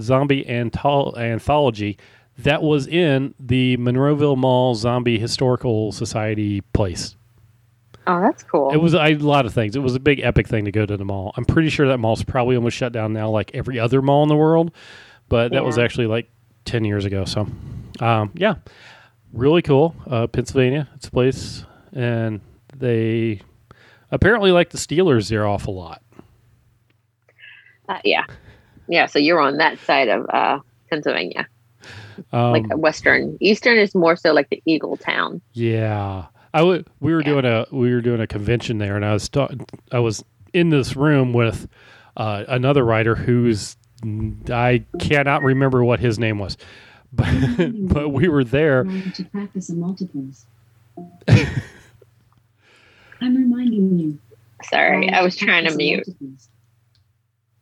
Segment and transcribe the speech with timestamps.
[0.00, 1.96] zombie anthol- anthology
[2.38, 7.16] that was in the Monroeville Mall Zombie Historical Society place.
[8.06, 8.72] Oh, that's cool.
[8.72, 9.74] It was a lot of things.
[9.74, 11.32] It was a big epic thing to go to the mall.
[11.36, 14.28] I'm pretty sure that mall's probably almost shut down now, like every other mall in
[14.28, 14.70] the world.
[15.28, 16.30] But that was actually like
[16.64, 17.24] ten years ago.
[17.24, 17.48] So,
[18.00, 18.56] um, yeah,
[19.32, 19.96] really cool.
[20.08, 22.40] Uh, Pennsylvania, it's a place, and
[22.76, 23.40] they
[24.10, 26.02] apparently like the Steelers there awful lot.
[27.88, 28.24] Uh, yeah.
[28.88, 31.48] Yeah, so you're on that side of uh, Pennsylvania,
[32.32, 33.36] Um, like Western.
[33.40, 35.40] Eastern is more so like the Eagle Town.
[35.54, 37.26] Yeah, I w- we were Yeah.
[37.26, 39.50] doing a we were doing a convention there, and I was ta-
[39.92, 41.68] I was in this room with
[42.16, 43.76] uh, another writer who's
[44.50, 46.56] I cannot remember what his name was,
[47.12, 47.28] but
[47.88, 48.84] but we were there.
[48.84, 50.46] To practice in multiples.
[53.20, 54.18] I'm reminding you.
[54.64, 56.06] Sorry, I was trying to mute.
[56.06, 56.48] multiples.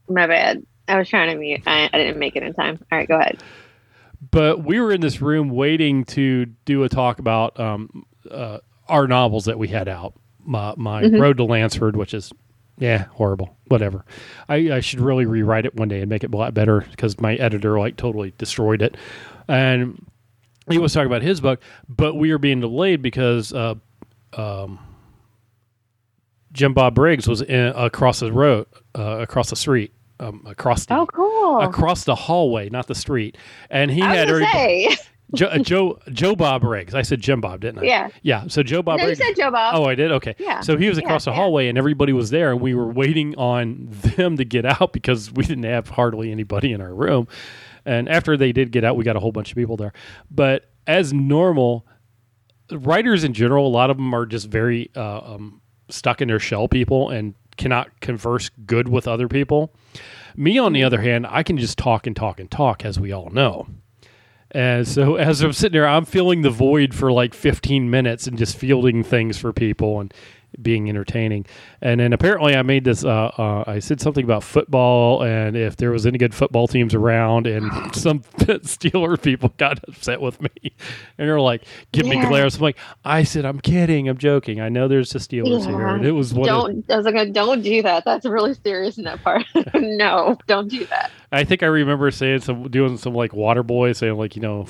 [0.09, 0.65] My bad.
[0.87, 1.63] I was trying to mute.
[1.67, 2.79] I, I didn't make it in time.
[2.93, 3.43] All right, go ahead.
[4.31, 9.07] But we were in this room waiting to do a talk about um, uh, our
[9.07, 10.15] novels that we had out.
[10.47, 11.21] My, my Mhm.
[11.21, 12.33] Road to Lansford, which is
[12.79, 13.57] yeah horrible.
[13.69, 14.05] Whatever.
[14.49, 17.19] I, I should really rewrite it one day and make it a lot better because
[17.21, 18.97] my editor like totally destroyed it.
[19.49, 20.05] And
[20.69, 23.75] he was talking about his book, but we are being delayed because uh,
[24.35, 24.79] um,
[26.53, 28.67] Jim Bob Briggs was in, across the road,
[28.97, 31.61] uh, across the street, um, across the Oh, cool.
[31.61, 33.37] across the hallway, not the street.
[33.71, 34.97] And he had already say.
[35.35, 36.95] Joe, uh, Joe Joe Bob Briggs.
[36.95, 37.83] I said Jim Bob, didn't I?
[37.85, 38.09] yeah.
[38.23, 38.47] Yeah.
[38.49, 39.75] So Joe Bob No, you said Joe Bob.
[39.77, 40.11] Oh, I did.
[40.13, 40.35] Okay.
[40.39, 40.61] Yeah.
[40.61, 41.37] So he was Yeah, across the yeah.
[41.37, 45.31] hallway, and everybody was there, and we were waiting on them to get out because
[45.33, 47.29] we didn't have hardly anybody in our room.
[47.85, 49.93] And after they did get out, we got a whole bunch of people there.
[50.31, 51.87] But as normal,
[52.71, 56.39] writers in general, a lot of them are just very uh, um, stuck in their
[56.39, 59.75] shell people and cannot converse good with other people.
[60.37, 63.13] Me, on the other hand, I can just talk and talk and talk, as we
[63.13, 63.67] all know.
[64.55, 68.39] And so as I'm sitting there, I'm filling the void for like 15 minutes and
[68.39, 70.01] just fielding things for people.
[70.01, 70.15] And
[70.63, 71.47] being entertaining.
[71.81, 75.77] And then apparently I made this, uh, uh, I said something about football and if
[75.77, 80.51] there was any good football teams around and some Steeler people got upset with me
[81.19, 82.29] and they're like, give me Yeah.
[82.29, 82.57] glares.
[82.57, 84.09] I'm like, I said, I'm kidding.
[84.09, 84.61] I'm joking.
[84.61, 85.89] I know there's the Steelers here.
[85.89, 88.05] And it was one Don't I was like, don't do that.
[88.05, 89.45] That's really serious in that part.
[89.75, 91.11] no, don't do that.
[91.33, 94.67] I think I remember saying some, doing some like water boy saying like, you know,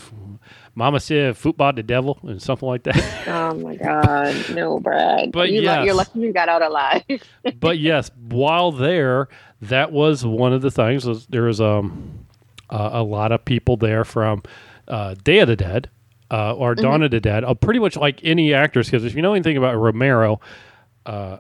[0.75, 3.21] Mama said football the devil and something like that.
[3.35, 5.33] Oh my God, no, Brad.
[5.33, 5.85] But you yes.
[5.85, 7.03] you're lucky you got out alive.
[7.61, 9.29] but yes, while there,
[9.63, 11.07] that was one of the things.
[11.07, 12.27] Was there was um
[12.71, 14.43] uh, a lot of people there from
[14.89, 15.89] uh, Day of the Dead
[16.31, 17.45] uh, or Dawn of the Dead.
[17.45, 20.41] Uh, pretty much like any actors, because if you know anything about Romero,
[21.07, 21.39] uh,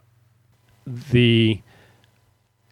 [0.87, 1.61] the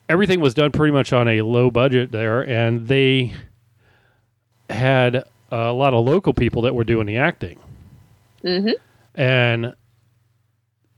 [0.08, 3.34] everything was done pretty much on a low budget there, and they
[4.70, 7.58] had a lot of local people that were doing the acting.
[8.42, 8.70] hmm
[9.14, 9.74] And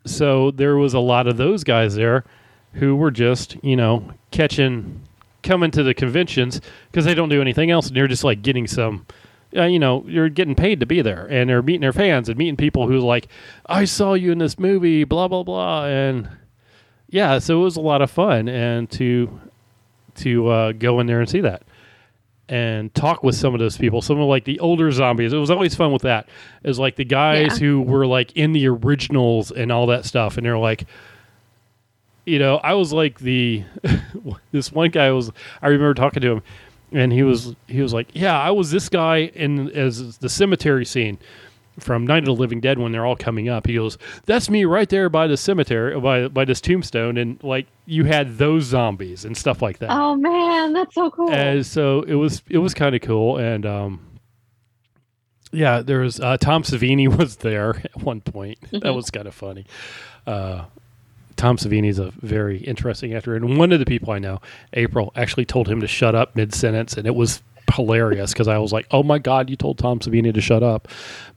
[0.07, 2.25] so there was a lot of those guys there
[2.75, 5.03] who were just, you know, catching,
[5.43, 6.61] coming to the conventions
[6.91, 7.89] because they don't do anything else.
[7.89, 9.07] And they're just like getting some,
[9.57, 11.27] uh, you know, you're getting paid to be there.
[11.27, 13.29] And they're meeting their fans and meeting people who like,
[13.67, 15.87] I saw you in this movie, blah, blah, blah.
[15.87, 16.29] And
[17.09, 18.49] yeah, so it was a lot of fun.
[18.49, 19.41] And to,
[20.17, 21.63] to uh, go in there and see that
[22.49, 25.33] and talk with some of those people, some of like the older zombies.
[25.33, 26.29] It was always fun with that.
[26.63, 27.67] Is like the guys Yeah.
[27.67, 30.85] who were like in the originals and all that stuff, and they're like,
[32.27, 33.65] you know, I was like the
[34.53, 35.31] this one guy was.
[35.63, 36.43] I remember talking to him,
[36.93, 40.85] and he was he was like, yeah, I was this guy in as the cemetery
[40.85, 41.19] scene
[41.81, 43.67] from Night of the Living Dead when they're all coming up.
[43.67, 47.67] He goes, "That's me right there by the cemetery, by by this tombstone," and like
[47.87, 49.91] you had those zombies and stuff like that.
[49.91, 51.31] Oh man, that's so cool.
[51.31, 54.01] And so it was it was kind of cool and um
[55.53, 58.59] yeah, there was uh, Tom Savini was there at one point.
[58.73, 58.95] That Mhm.
[58.97, 59.65] was kind of funny.
[60.27, 60.65] Uh,
[61.37, 64.41] Tom Savini is a very interesting actor, and one of the people I know,
[64.73, 67.43] April, actually told him to shut up mid sentence, and it was
[67.73, 70.89] hilarious because I was like, "Oh my god, you told Tom Savini to shut up."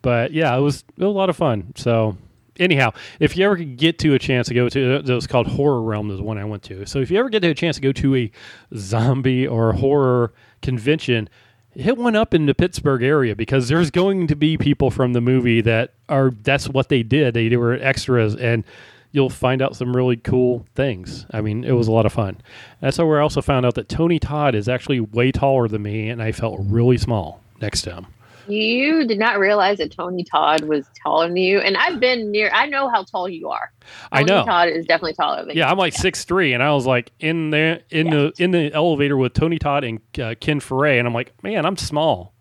[0.01, 1.73] But yeah, it was it was a lot of fun.
[1.75, 2.17] So
[2.59, 5.81] anyhow, if you ever get to a chance to go to, it was called Horror
[5.81, 6.85] Realm, is the one I went to.
[6.85, 8.31] So if you ever get to a chance to go to a
[8.75, 11.29] zombie or horror convention,
[11.71, 15.21] hit one up in the Pittsburgh area because there's going to be people from the
[15.21, 17.33] movie that are that's what they did.
[17.33, 18.63] They, they were extras and
[19.11, 21.25] you'll find out some really cool things.
[21.31, 22.37] I mean, it was a lot of fun.
[22.81, 26.09] That's how we also found out that Tony Todd is actually way taller than me
[26.09, 28.07] and I felt really small next to him.
[28.47, 32.49] You did not realize that Tony Todd was taller than you, and I've been near.
[32.53, 33.71] I know how tall you are.
[34.11, 34.45] I know.
[34.45, 35.59] Todd is definitely taller than you.
[35.59, 35.71] Yeah, you.
[35.71, 39.17] I'm like six three, and I was like in there in the in the elevator
[39.17, 42.33] with Tony Todd and uh, Ken Foree, and I'm like, man, I'm small.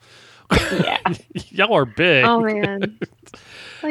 [0.53, 0.99] Yeah.
[1.51, 2.25] Y'all are big.
[2.25, 2.99] Oh man.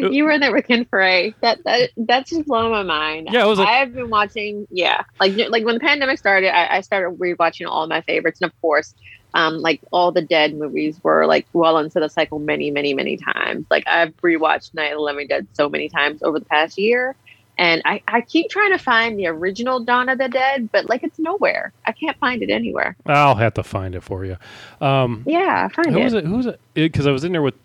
[0.01, 1.33] Like you were in there with Ken Foree.
[1.41, 3.29] That that that's just blowing my mind.
[3.31, 4.67] Yeah, it was like- I've been watching.
[4.71, 8.49] Yeah, like like when the pandemic started, I, I started rewatching all my favorites, and
[8.51, 8.93] of course,
[9.33, 13.17] um, like all the Dead movies were like well into the cycle many, many, many
[13.17, 13.65] times.
[13.69, 17.15] Like I've rewatched Night of the Living Dead so many times over the past year,
[17.57, 21.03] and I I keep trying to find the original Dawn of the Dead, but like
[21.03, 21.73] it's nowhere.
[21.85, 22.95] I can't find it anywhere.
[23.05, 24.37] I'll have to find it for you.
[24.81, 26.03] Um, Yeah, find who it.
[26.03, 26.25] was it?
[26.25, 26.59] Who was it?
[26.73, 27.55] Because I was in there with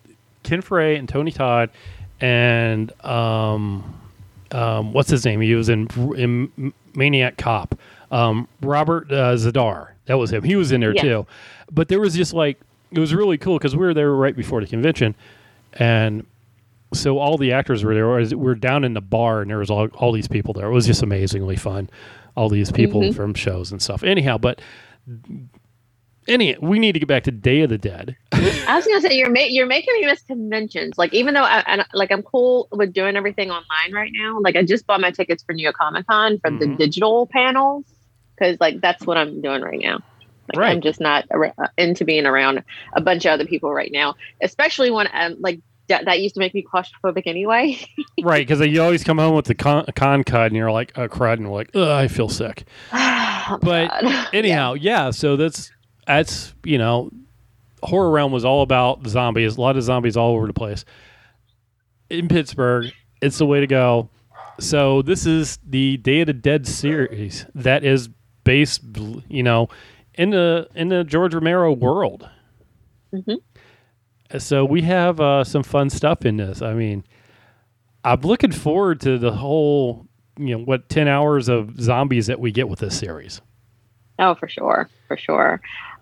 [0.43, 1.69] Ken Foree and Tony Todd,
[2.21, 3.83] and um,
[4.51, 5.41] um, what's his name?
[5.41, 7.75] He was in, in Maniac Cop.
[8.11, 9.89] Um, Robert uh, Z'Dar.
[10.05, 10.43] That was him.
[10.43, 11.01] He was in there Yes.
[11.03, 11.25] too.
[11.71, 12.59] But there was just like
[12.91, 15.15] it was really cool because we were there right before the convention,
[15.73, 16.25] and
[16.93, 18.07] so all the actors were there.
[18.09, 20.67] We were down in the bar, and there was all, all these people there.
[20.67, 21.89] It was just amazingly fun.
[22.35, 23.15] All these people Mhm.
[23.15, 24.03] from shows and stuff.
[24.03, 24.59] Anyhow, but
[26.27, 28.15] any we need to get back to Day of the Dead.
[28.33, 30.97] I was gonna say you're ma- you're making me miss conventions.
[30.97, 34.39] Like even though I, I like I'm cool with doing everything online right now.
[34.39, 36.77] Like I just bought my tickets for New York Comic Con for the Mhm.
[36.77, 37.85] digital panels
[38.37, 39.99] because like that's what I'm doing right now.
[40.53, 40.71] Like, Right.
[40.71, 42.63] I'm just not ar- uh, into being around
[42.93, 46.39] a bunch of other people right now, especially when I'm like that, that used to
[46.39, 47.77] make me claustrophobic anyway.
[48.23, 51.09] right, because you always come home with the con, con cud, and you're like a
[51.09, 52.63] crud, and you're like, I feel sick.
[52.93, 54.27] Oh, But God.
[54.33, 55.09] Anyhow, yeah.
[55.11, 55.71] So that's
[56.17, 57.11] that's you know,
[57.83, 59.57] horror realm was all about zombies.
[59.57, 60.85] A lot of zombies all over the place.
[62.09, 62.91] In Pittsburgh,
[63.21, 64.09] it's the way to go.
[64.59, 68.09] So this is the Day of the Dead series that is
[68.43, 68.81] based,
[69.29, 69.69] you know,
[70.15, 72.27] in the in the George Romero world.
[73.13, 73.37] Mhm.
[74.37, 76.61] So we have uh, some fun stuff in this.
[76.61, 77.03] I mean,
[78.03, 82.51] I'm looking forward to the whole, you know, what ten hours of zombies that we
[82.51, 83.41] get with this series.
[84.19, 85.61] Oh, for sure, for sure.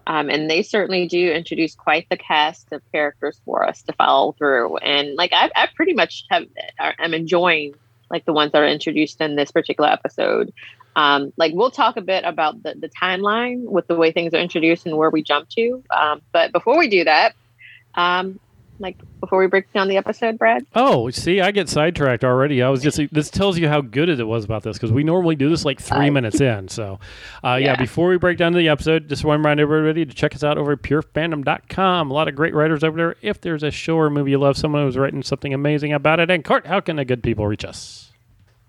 [0.10, 4.32] Um, and they certainly do introduce quite the cast of characters for us to follow
[4.32, 4.78] through.
[4.78, 6.48] And like I, I pretty much have,
[6.80, 7.76] I'm enjoying
[8.10, 10.52] like the ones that are introduced in this particular episode.
[10.96, 14.40] Um, like we'll talk a bit about the, the timeline with the way things are
[14.40, 15.84] introduced and where we jump to.
[15.96, 17.36] Um, but before we do that,
[17.94, 18.40] um,
[18.80, 22.64] like before we break down the episode, Brad, Oh, see, I get sidetracked already.
[22.64, 25.36] I was just this tells you how good it was about this because we normally
[25.36, 26.68] do this like three minutes in.
[26.70, 27.00] So,
[27.44, 27.70] uh, yeah.
[27.70, 27.76] Yeah.
[27.76, 30.58] Before we break down the episode, just want to remind everybody to check us out
[30.58, 32.10] over at purefandom.com.
[32.10, 33.16] A lot of great writers over there.
[33.22, 36.32] If there's a show or movie you love, someone who's writing something amazing about it,
[36.32, 38.12] and Court, how can the good people reach us?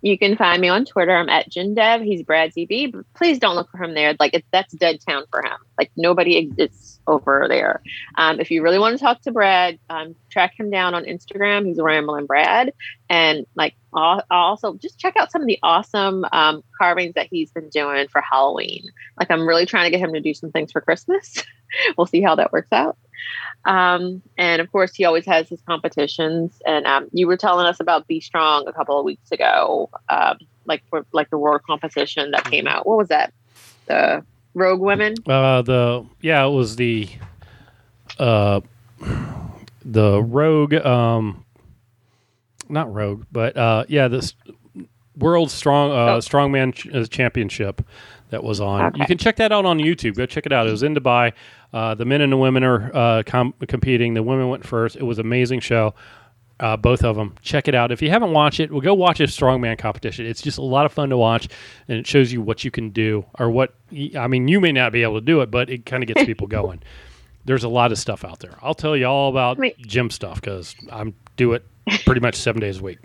[0.03, 1.15] You can find me on Twitter.
[1.15, 2.02] I'm at JinDev.
[2.02, 2.93] He's Brad ZB.
[2.93, 4.14] But please don't look for him there.
[4.19, 5.59] Like it's that's dead town for him.
[5.79, 7.83] Like nobody exists over there.
[8.16, 11.66] Um, if you really want to talk to Brad, um, track him down on Instagram.
[11.66, 12.73] He's Ramblin' Brad.
[13.09, 17.50] And like al- also just check out some of the awesome um, carvings that he's
[17.50, 18.85] been doing for Halloween.
[19.19, 21.42] Like I'm really trying to get him to do some things for Christmas.
[21.97, 22.97] we'll see how that works out.
[23.64, 26.61] Um, and of course, he always has his competitions.
[26.66, 30.38] And um, you were telling us about Be Strong a couple of weeks ago, um,
[30.64, 32.87] like for like the world competition that came out.
[32.87, 33.33] What was that?
[33.87, 35.14] The Rogue Women.
[35.26, 37.09] Uh, the yeah, it was the
[38.19, 38.61] uh,
[39.85, 41.45] the Rogue, um,
[42.69, 44.35] not Rogue, but uh, yeah, this
[45.16, 46.19] World Strong uh, Oh.
[46.19, 47.83] Strongman ch- uh, Championship
[48.30, 48.80] that was on.
[48.87, 49.00] Okay.
[49.00, 50.14] You can check that out on YouTube.
[50.16, 50.66] Go check it out.
[50.66, 51.33] It was in Dubai.
[51.73, 54.14] Uh, the men and the women are uh, com- competing.
[54.14, 54.97] The women went first.
[54.97, 55.95] It was an amazing show.
[56.61, 57.35] Uh, both of them.
[57.40, 57.90] Check it out.
[57.90, 60.26] If you haven't watched it, well, go watch a strongman competition.
[60.26, 61.49] It's just a lot of fun to watch,
[61.88, 63.75] and it shows you what you can do or what.
[64.17, 66.25] I mean, you may not be able to do it, but it kind of gets
[66.26, 66.83] people going.
[67.47, 68.59] There's a lot of stuff out there.
[68.61, 71.64] I'll tell you all about gym stuff because I'm do it
[72.05, 72.99] pretty much seven days a week.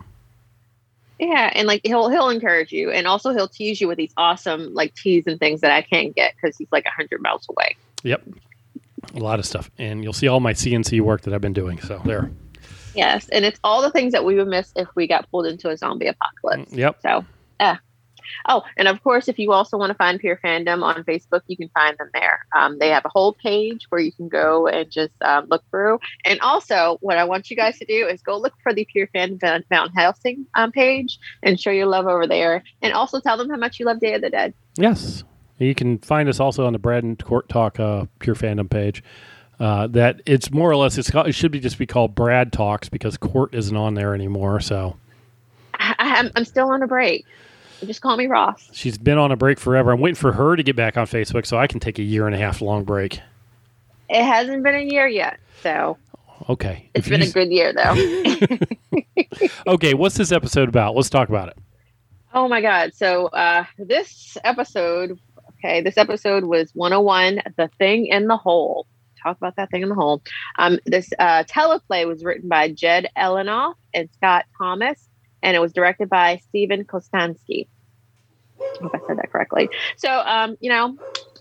[1.18, 4.74] Yeah, and like he'll he'll encourage you, and also he'll tease you with these awesome
[4.74, 7.78] like teas and things that I can't get because he's like a hundred miles away.
[8.04, 8.22] Yep,
[9.14, 11.80] a lot of stuff, and you'll see all my CNC work that I've been doing.
[11.80, 12.32] So there.
[12.96, 15.70] Yes, and it's all the things that we would miss if we got pulled into
[15.70, 16.72] a zombie apocalypse.
[16.74, 17.02] Yep.
[17.02, 17.26] So,
[17.60, 17.78] yeah.
[18.48, 21.58] Oh, and of course, if you also want to find Pure Fandom on Facebook, you
[21.58, 22.46] can find them there.
[22.56, 26.00] Um, they have a whole page where you can go and just um, look through.
[26.26, 29.10] And also, what I want you guys to do is go look for the Pure
[29.16, 32.64] Fandom Mountain Helsing um, page and show your love over there.
[32.82, 34.54] And also tell them how much you love Day of the Dead.
[34.78, 35.24] Yes.
[35.58, 39.04] You can find us also on the Brad and Court Talk uh, Pure Fandom page.
[39.60, 42.52] Uh, that it's more or less it's called, it should be just be called Brad
[42.52, 44.60] Talks because Court isn't on there anymore.
[44.60, 44.98] So
[45.74, 47.26] I, I'm, I'm still on a break.
[47.86, 48.70] Just call me Ross.
[48.74, 49.92] she's been on a break forever.
[49.92, 52.26] I'm waiting for her to get back on Facebook so I can take a year
[52.26, 53.20] and a half long break.
[54.10, 55.98] It hasn't been a year yet, so
[56.50, 56.90] Okay.
[56.94, 57.96] it's If been a good year though.
[59.74, 59.94] okay.
[59.94, 60.96] What's this episode about?
[60.96, 61.58] Let's talk about it.
[62.34, 62.94] Oh my God.
[62.94, 65.18] So uh, this episode,
[65.60, 68.86] okay, this episode was 101, The Thing in the Hole.
[69.26, 70.22] Talk about that thing in the hole.
[70.60, 75.10] Um, this uh, teleplay was written by Jed Elinoff and Scott Thomas,
[75.42, 77.68] and it was directed by Steven Kostanski.
[78.62, 79.70] I hope I said that correctly.
[79.98, 80.96] So, um, you know,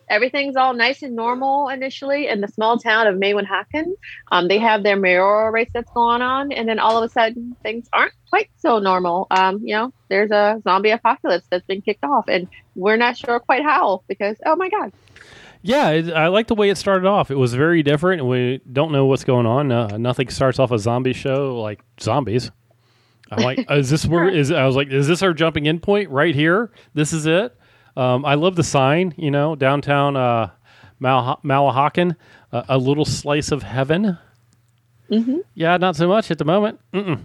[0.08, 3.92] everything's all nice and normal initially in the small town of Mawinhaken.
[4.32, 7.54] Um, they have their mayoral race that's going on, and then all of a sudden
[7.62, 9.26] things aren't quite so normal.
[9.30, 13.40] Um, you know, there's a zombie apocalypse that's been kicked off, and we're not sure
[13.40, 14.90] quite how because oh my god,
[15.66, 17.30] Yeah, it, I like the way it started off.
[17.30, 18.26] It was very different.
[18.26, 19.72] We don't know what's going on.
[19.72, 22.50] Uh, nothing starts off a zombie show like zombies.
[23.30, 24.52] I'm like, is this where is?
[24.52, 26.70] I was like, is this our jumping in point right here?
[26.92, 27.56] This is it.
[27.96, 29.14] Um, I love the sign.
[29.16, 30.50] You know, downtown uh,
[31.00, 32.16] Mal- Malahakan,
[32.52, 34.18] uh, a little slice of heaven.
[35.10, 35.40] Mhm.
[35.54, 36.78] Yeah, not so much at the moment.
[36.92, 37.20] Mm-mm.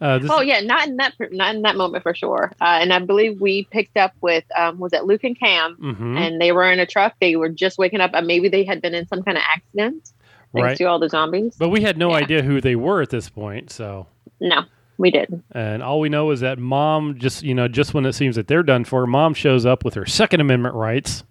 [0.00, 2.52] Uh, oh yeah, not in that not in that moment for sure.
[2.60, 6.16] Uh, and I believe we picked up with um, was it Luke and Cam, mhm,
[6.18, 7.14] and they were in a truck.
[7.20, 10.12] They were just waking up, and maybe they had been in some kind of accident
[10.54, 10.76] thanks right.
[10.78, 11.54] to all the zombies.
[11.58, 12.16] But we had no Yeah.
[12.24, 13.70] idea who they were at this point.
[13.70, 14.06] So.
[14.40, 14.62] No,
[14.98, 15.44] we didn't.
[15.52, 18.46] And all we know is that mom just, you know, just when it seems that
[18.46, 21.24] they're done for, mom shows up with her Second Amendment rights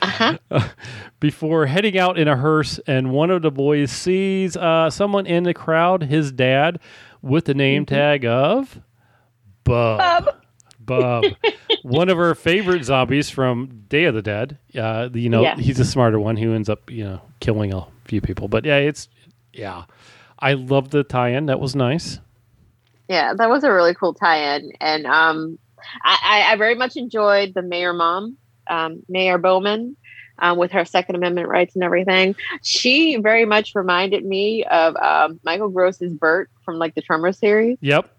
[0.00, 0.38] Uh-huh.
[1.20, 2.80] before heading out in a hearse.
[2.86, 6.78] And one of the boys sees uh, someone in the crowd, his dad,
[7.22, 8.80] with the name tag of
[9.64, 10.24] Bub.
[10.26, 10.34] Bub.
[10.80, 11.24] Bub.
[11.82, 14.58] one of our favorite zombies from Day of the Dead.
[14.76, 15.56] Uh, you know, Yeah.
[15.56, 18.48] he's a smarter one who ends up, you know, killing a few people.
[18.48, 19.08] But yeah, it's,
[19.52, 19.84] yeah.
[20.38, 21.46] I love the tie in.
[21.46, 22.18] That was nice.
[23.08, 25.58] Yeah, that was a really cool tie-in, and um,
[26.02, 28.38] I, I, I very much enjoyed the mayor mom,
[28.70, 29.96] um, Mayor Bowman,
[30.42, 32.34] um, with her Second Amendment rights and everything.
[32.62, 37.78] She very much reminded me of um, Michael Gross's Burt from like the Tremor series.
[37.80, 38.10] Yep.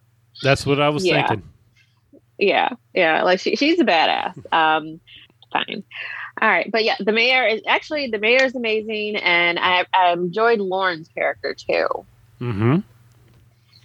[0.41, 1.27] That's what I was Yeah.
[1.27, 1.47] thinking.
[2.39, 4.33] Yeah, yeah, like she, she's a badass.
[4.51, 4.99] Um,
[5.51, 5.83] fine.
[6.41, 10.13] All right, but yeah, the mayor is actually the mayor is amazing, and I, I
[10.13, 11.87] enjoyed Lauren's character too.
[12.41, 12.77] Mm-hmm.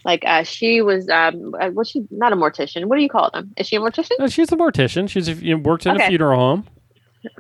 [0.04, 2.87] Like uh, she was, um, uh, was she not a mortician?
[2.87, 3.52] What do you call them?
[3.59, 4.12] Is she a mortician?
[4.18, 5.11] Uh, she's a mortician.
[5.11, 6.66] She's a, works in a funeral home.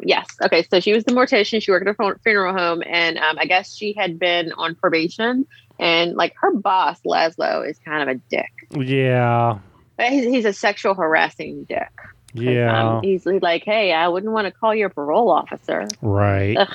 [0.02, 0.26] Yes.
[0.42, 0.66] Okay.
[0.70, 1.62] So she was the mortician.
[1.62, 5.46] She worked at a funeral home, and um, I guess she had been on probation.
[5.78, 8.52] And like her boss, Laszlo, is kind of a dick.
[8.72, 9.58] Yeah.
[9.98, 11.90] He's, he's a sexual harassing dick.
[12.34, 12.96] Yeah.
[12.96, 15.86] Um, he's like, hey, I wouldn't want to call your parole officer.
[16.02, 16.56] right.
[16.56, 16.74] Ugh.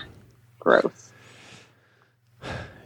[0.60, 1.12] Gross.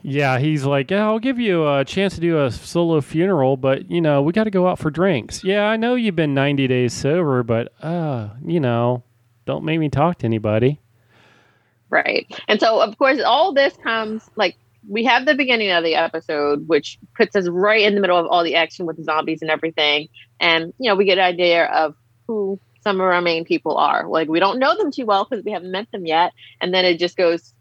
[0.02, 0.40] Yeah.
[0.40, 4.02] He's like, yeah, I'll give you a chance to do a solo funeral, but you
[4.02, 5.44] know, we got to go out for drinks.
[5.44, 9.04] Yeah, I know you've been 90 days sober, but uh, you know,
[9.48, 10.80] don't make me talk to anybody.
[11.90, 12.28] Right.
[12.48, 14.56] And so, of course, all this comes like
[14.88, 18.28] we have the beginning of the episode, which puts us right in the middle of
[18.28, 20.10] all the action with the zombies and everything.
[20.40, 21.96] And, you know, we get an idea of
[22.28, 24.08] who some of our main people are.
[24.08, 26.34] Like, we don't know them too well because we haven't met them yet.
[26.62, 27.54] And then it just goes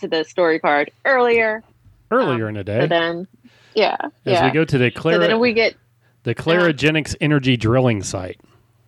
[0.00, 1.62] to the story card earlier.
[2.10, 3.28] Earlier Um, in the So day, then,
[3.74, 3.96] yeah.
[4.00, 4.46] as yeah.
[4.46, 5.74] we go to the so then we get,
[6.22, 8.40] the Clarogenics energy drilling site.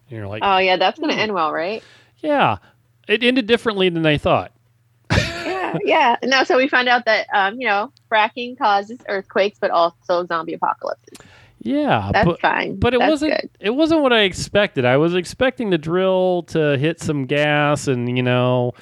[0.09, 1.85] And you're like, oh, yeah, that's going to end well, right?
[2.23, 2.59] Yeah,
[3.09, 4.53] it ended differently than they thought.
[5.11, 6.17] yeah, yeah.
[6.25, 10.55] No, so we found out that um, you know, fracking causes earthquakes, but also zombie
[10.55, 11.19] apocalypses.
[11.63, 12.77] Yeah, That's but fine.
[12.79, 13.51] but it That's wasn't good.
[13.61, 14.85] it wasn't what I expected.
[14.87, 18.73] I was expecting the drill to hit some gas and you know,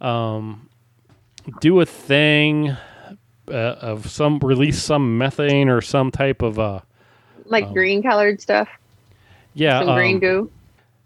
[0.00, 0.70] um,
[1.60, 2.70] do a thing
[3.48, 6.80] uh, of some release some methane or some type of uh
[7.44, 8.68] like um, green colored stuff,
[9.52, 10.50] yeah some green um, goo.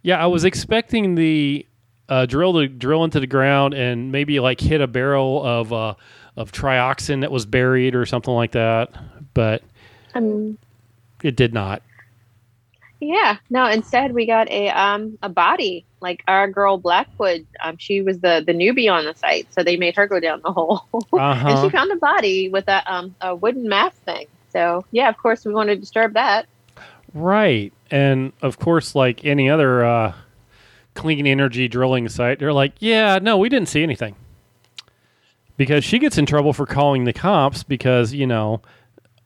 [0.03, 0.23] yeah.
[0.23, 1.67] I was expecting the
[2.09, 5.95] uh, drill the drill into the ground and maybe like hit a barrel of uh,
[6.37, 8.91] of trioxin that was buried or something like that,
[9.35, 9.63] but
[10.15, 10.57] Um,
[11.23, 11.83] it did not.
[13.01, 13.67] yeah, no.
[13.67, 15.85] Instead, we got a um a body.
[16.01, 19.77] Like our girl Blackwood, um, she was the the newbie on the site, so they
[19.77, 21.65] made her go down the hole, and Uh-huh.
[21.65, 24.27] she found a body with a um a wooden mask thing.
[24.51, 26.47] So yeah, of course we want to disturb that.
[27.15, 27.73] Right.
[27.91, 30.13] And of course, like any other uh,
[30.99, 34.17] clean energy drilling site, they're like, yeah, no, we didn't see anything.
[35.57, 38.61] Because she gets in trouble for calling the cops because, you know,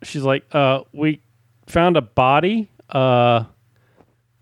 [0.03, 1.21] she's like, uh, we
[1.67, 2.71] found a body.
[2.91, 3.45] Uh,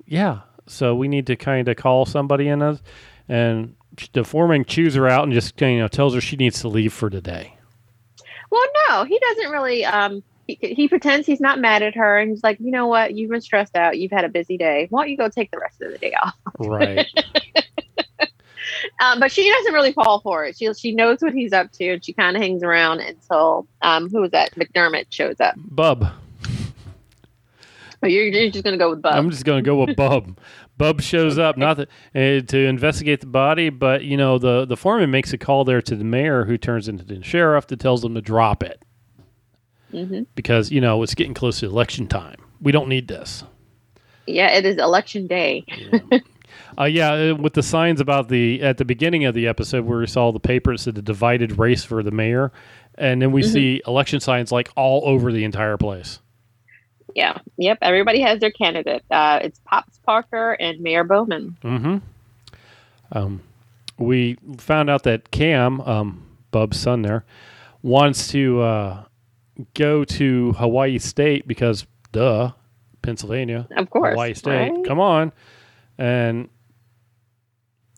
[0.06, 0.40] yeah.
[0.66, 2.82] So we need to kind of call somebody in us.
[3.28, 3.76] And
[4.12, 6.92] the foreman chews her out and just, you know, tells her she needs to leave
[6.92, 7.56] for today.
[8.50, 9.84] Well, no, he doesn't really.
[9.84, 10.22] Um,
[10.60, 13.14] he, he pretends he's not mad at her, and he's like, you know what?
[13.14, 13.98] You've been stressed out.
[13.98, 14.86] You've had a busy day.
[14.90, 16.34] Why don't you go take the rest of the day off?
[16.58, 17.06] Right.
[19.00, 20.56] Um, but she doesn't really fall for it.
[20.56, 24.08] She she knows what he's up to, and she kind of hangs around until um,
[24.10, 24.54] who was that?
[24.54, 25.54] McDermott shows up.
[25.56, 26.06] Bub.
[28.00, 29.14] But you're, you're just gonna go with Bub.
[29.14, 30.38] I'm just going to go with Bub.
[30.78, 35.10] Bub shows up not uh, to investigate the body, but you know the the foreman
[35.10, 38.14] makes a call there to the mayor, who turns into the sheriff that tells them
[38.14, 38.82] to drop it
[39.90, 42.36] hmm because you know it's getting close to election time.
[42.60, 43.44] We don't need this.
[44.26, 45.64] Yeah, it is election day.
[46.78, 49.98] Uh, yeah, uh, with the signs about the at the beginning of the episode where
[49.98, 52.52] we saw the paper that said the divided race for the mayor,
[52.96, 53.52] and then we Mhm.
[53.52, 56.20] see election signs like all over the entire place.
[57.14, 57.78] Yeah, yep.
[57.82, 59.02] Everybody has their candidate.
[59.10, 61.56] Uh, it's Pops Parker and Mayor Bowman.
[61.64, 61.96] Mm-hmm.
[63.12, 63.40] Um,
[63.98, 67.24] we found out that Cam, um, Bub's son, there,
[67.82, 69.04] wants to uh,
[69.74, 72.52] go to Hawaii State because, duh,
[73.02, 74.70] Pennsylvania, Of course, Hawaii State.
[74.70, 74.84] right?
[74.86, 75.32] Come on,
[75.98, 76.48] and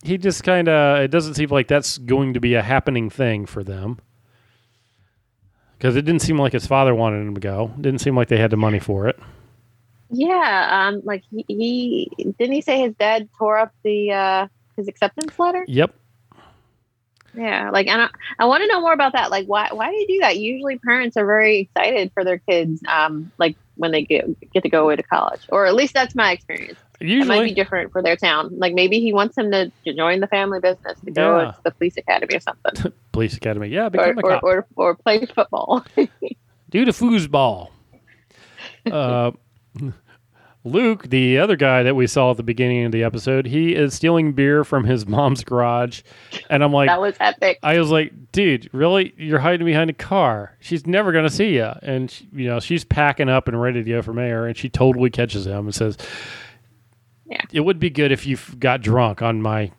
[0.03, 1.01] he just kind of.
[1.01, 3.99] It doesn't seem like that's going to be a happening thing for them.
[5.79, 7.73] Because it didn't seem like his father wanted him to go.
[7.81, 9.19] Didn't seem like they had the money for it.
[10.11, 14.87] Yeah, um, like he, he didn't he say his dad tore up the uh, his
[14.87, 15.65] acceptance letter?
[15.67, 15.95] Yep.
[17.35, 18.09] Yeah, like and I,
[18.39, 19.31] I want to know more about that.
[19.31, 20.37] Like, why why do you do that?
[20.39, 24.69] Usually, parents are very excited for their kids, um, like when they get get to
[24.69, 26.79] go away to college, or at least that's my experience.
[27.01, 28.59] It might be different for their town.
[28.59, 31.45] Like maybe he wants him to, join the family business, to go Yeah.
[31.53, 33.69] to the police academy or something, police academy.
[33.69, 34.43] Yeah, or, become a or, cop.
[34.45, 35.85] or or play football.
[36.71, 37.71] Do the foosball.
[38.91, 39.33] uh,
[40.65, 43.95] Luke, the other guy that we saw at the beginning of the episode, he is
[43.95, 46.03] stealing beer from his mom's garage,
[46.49, 47.59] and I'm like, that was epic.
[47.65, 49.13] I was like, dude, really?
[49.17, 50.57] You're hiding behind a car.
[50.61, 53.91] She's never gonna see you, and she, you know she's packing up and ready to
[53.91, 55.97] go for mayor, and she totally catches him and says,
[57.27, 57.43] Yeah.
[57.53, 59.73] it would be good if you got drunk on my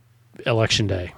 [0.46, 1.14] election day."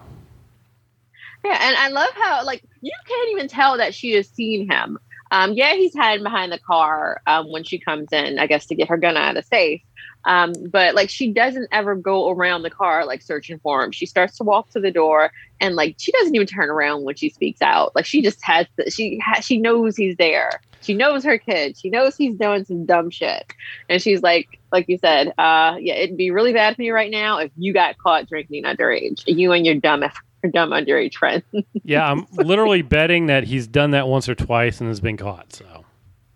[1.43, 4.97] Yeah, and I love how like you can't even tell that she has seen him.
[5.32, 8.76] Um, yeah, he's hiding behind the car um, when she comes in, I guess, to
[8.76, 9.82] get her gun out of the safe.
[10.26, 13.92] Um, but like she doesn't ever go around the car like searching for him.
[13.92, 17.16] She starts to walk to the door, and like she doesn't even turn around when
[17.16, 17.96] she speaks out.
[17.96, 20.62] Like she just has the, she she knows he's there.
[20.82, 21.78] She knows her kid.
[21.78, 23.54] She knows he's doing some dumb shit,
[23.88, 27.12] and she's like, like you said, uh, yeah, it'd be really bad for me right
[27.12, 29.24] now if you got caught drinking underage.
[29.28, 30.04] You and your dumb
[30.48, 31.44] dumb underage friend.
[31.84, 35.54] Yeah, I'm literally betting that he's done that once or twice and has been caught.
[35.54, 35.86] So.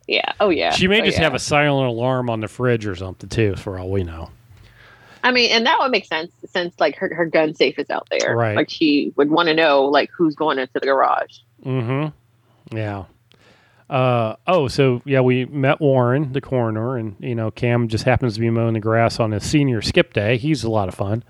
[0.08, 0.32] Yeah.
[0.40, 0.72] Oh yeah.
[0.72, 1.24] She may Oh, just yeah.
[1.24, 4.30] have a silent alarm on the fridge or something too, for all we know.
[5.24, 8.08] I mean, and that would make sense since like her, her gun safe is out
[8.12, 8.36] there.
[8.36, 8.56] Right.
[8.56, 11.38] Like she would want to know like who's going into the garage.
[11.66, 12.78] Mm-hmm.
[12.78, 13.06] Yeah.
[13.90, 18.36] Uh, oh, so yeah, we met Warren, the coroner, and you know Cam just happens
[18.36, 20.38] to be mowing the grass on his senior skip day.
[20.38, 21.24] He's a lot of fun.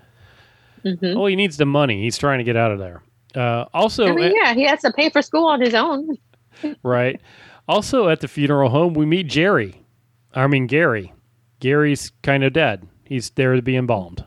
[0.82, 2.02] Hmm Oh, he needs the money.
[2.02, 3.02] He's trying to get out of there.
[3.34, 6.16] Uh, also, I mean, at- yeah, he has to pay for school on his own.
[6.82, 7.20] right.
[7.68, 9.82] Also, at the funeral home, we meet Jerry.
[10.34, 11.12] I mean Gary.
[11.60, 12.86] Gary's kind of dead.
[13.04, 14.24] He's there to be embalmed.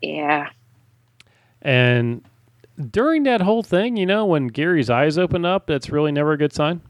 [0.00, 0.48] Yeah.
[1.60, 2.22] And
[2.90, 6.38] during that whole thing, you know, when Gary's eyes open up, that's really never a
[6.38, 6.80] good sign.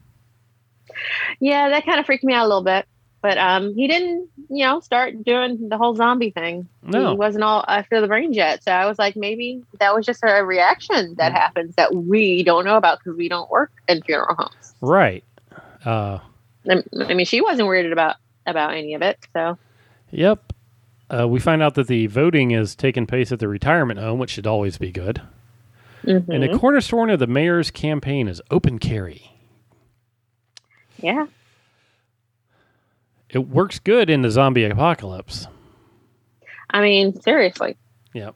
[1.39, 2.85] Yeah, that kind of freaked me out a little bit.
[3.23, 6.67] But um, he didn't, you know, start doing the whole zombie thing.
[6.83, 7.11] No.
[7.11, 8.61] He wasn't all after the brain jet.
[8.65, 11.35] So I was like, maybe that was just a reaction that Mm.
[11.35, 14.75] happens that we don't know about because we don't work in funeral homes.
[14.81, 15.23] Right.
[15.85, 16.19] Uh,
[16.69, 19.17] I I mean, she wasn't worried about about any of it.
[19.33, 19.57] So
[20.11, 20.51] Yep.
[21.09, 24.31] Uh, we find out that the voting is taking place at the retirement home, which
[24.31, 25.21] should always be good.
[26.05, 26.51] And Mhm.
[26.51, 29.31] the cornerstone of the mayor's campaign is open carry.
[30.97, 31.25] yeah,
[33.33, 35.47] It works good in the zombie apocalypse.
[36.69, 37.75] I mean, seriously.
[38.13, 38.35] Yep.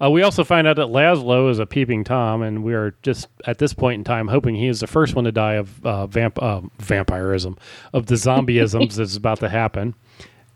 [0.00, 3.26] Uh, we also find out that Laszlo is a peeping Tom, and we are just
[3.46, 6.06] at this point in time hoping he is the first one to die of uh,
[6.06, 7.56] vamp- uh, vampirism,
[7.92, 9.94] of the zombieisms that's about to happen.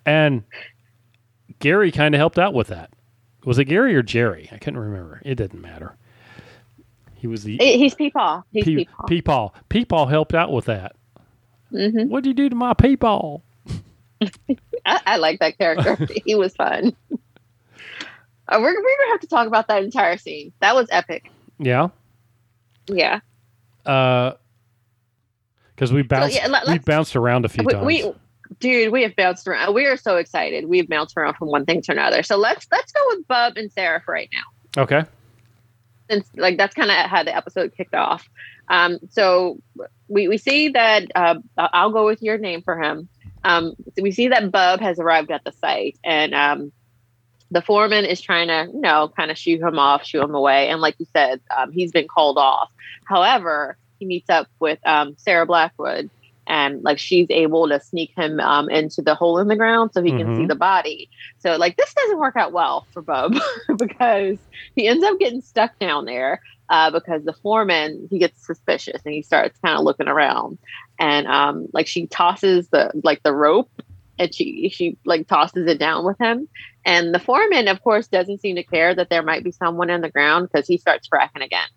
[0.07, 0.45] And
[1.59, 2.91] Gary kind of helped out with that.
[3.45, 4.49] Was it Gary or Jerry?
[4.53, 5.21] I couldn't remember.
[5.25, 5.97] It didn't matter.
[7.17, 8.45] He was the He- He's Peepaw.
[8.53, 9.09] He's Pe- Peepaw.
[9.09, 9.53] Peepaw.
[9.71, 10.95] Peepaw helped out with that.
[11.71, 13.41] hmm What'd you do to my Peepaw?
[14.85, 15.97] I, I like that character.
[16.25, 16.95] he was fun.
[18.49, 20.53] Uh, we're, we're gonna have to talk about that entire scene.
[20.61, 21.31] That was epic.
[21.59, 21.89] Yeah.
[22.89, 23.21] Yeah.
[23.87, 24.33] Uh,
[25.75, 27.87] because we bounced yeah, let- we bounced around a few We, times.
[27.87, 28.13] we
[28.61, 29.75] dude, we have bounced around.
[29.75, 30.67] We are so excited.
[30.69, 32.23] We've bounced around from one thing to another.
[32.23, 34.83] So let's let's go with Bub and Sarah for right now.
[34.83, 35.05] okay.
[36.11, 38.29] since like that's kind of how the episode kicked off.
[38.69, 39.59] Um, so
[40.09, 43.09] we we see that uh, I'll go with your name for him.
[43.45, 46.73] Um, so we see that Bub has arrived at the site, and um,
[47.51, 50.69] the foreman is trying to you know kind of shoo him off, shoo him away,
[50.69, 52.71] and like you said, um, he's been called off.
[53.07, 56.11] However, he meets up with um, Sarah Blackwood.
[56.49, 60.03] And like she's able to sneak him um, into the hole in the ground so
[60.03, 60.37] he can Mhm.
[60.39, 61.09] see the body.
[61.39, 63.35] So like this doesn't work out well for Bub
[63.79, 64.39] because
[64.75, 69.15] he ends up getting stuck down there uh, because the foreman he gets suspicious and
[69.15, 70.59] he starts kind of looking around
[70.99, 73.71] and um, like she tosses the like the rope
[74.19, 76.49] and she she like tosses it down with him
[76.85, 80.01] and the foreman of course doesn't seem to care that there might be someone in
[80.01, 81.69] the ground because he starts fracking again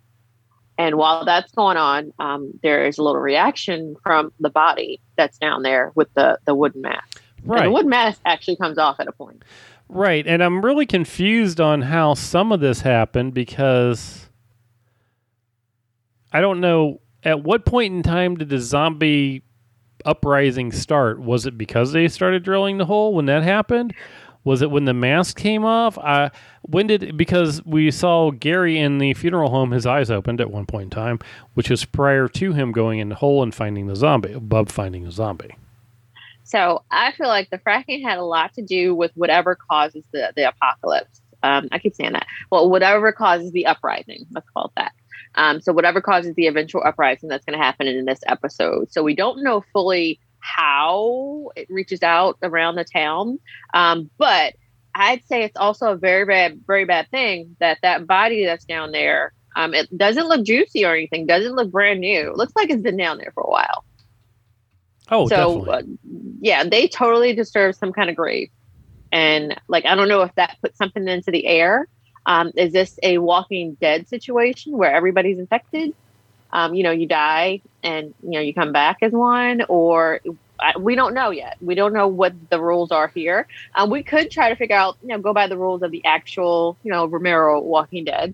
[0.77, 5.37] and while that's going on um, there is a little reaction from the body that's
[5.37, 7.63] down there with the the wooden mask and Right.
[7.65, 9.43] the wooden mask actually comes off at a point
[9.87, 10.25] Right.
[10.25, 14.29] And I'm really confused on how some of this happened because
[16.31, 19.43] I don't know at what point in time did the zombie
[20.05, 21.19] uprising start?
[21.19, 23.93] Was it because they started drilling the hole when that happened?
[24.43, 25.97] Was it when the mask came off?
[25.97, 26.29] Uh,
[26.61, 30.67] when did because we saw Gary in the funeral home, his eyes opened at one
[30.67, 31.19] point in time,
[31.55, 35.03] which was prior to him going in the hole and finding the zombie, Bub finding
[35.03, 35.57] the zombie.
[36.43, 40.31] So I feel like the fracking had a lot to do with whatever causes the,
[40.35, 41.21] the apocalypse.
[41.41, 42.27] Um, I keep saying that.
[42.51, 44.91] Well, whatever causes the uprising, let's call it that.
[45.35, 48.91] Um, so whatever causes the eventual uprising that's going to happen in this episode.
[48.91, 53.39] So we don't know fully how it reaches out around the town,
[53.73, 54.53] um, but
[54.93, 58.91] I'd say it's also a very bad, very bad thing that that body that's down
[58.91, 59.33] there.
[59.57, 61.25] Um, it doesn't look juicy or anything.
[61.25, 62.29] Doesn't look brand new.
[62.29, 63.83] It looks like it's been down there for a while
[65.11, 65.93] Oh, so definitely.
[65.93, 65.95] uh,
[66.41, 68.49] yeah they totally deserve some kind of grave
[69.11, 71.87] and like i don't know if that puts something into the air
[72.25, 75.93] um, is this a walking dead situation where everybody's infected?
[76.51, 80.21] Um, you know you die and you know you come back as one or
[80.79, 81.57] we don't know yet.
[81.59, 83.47] We don't know what the rules are here.
[83.73, 86.03] Um, we could try to figure out you know go by the rules of the
[86.05, 88.33] actual you know romero walking dead.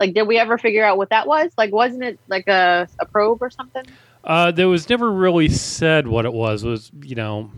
[0.00, 1.50] Like did we ever figure out what that was?
[1.58, 3.84] Like wasn't it like a, a probe or something?
[4.24, 6.64] Uh, there was never really said what it was.
[6.64, 7.50] It was you know,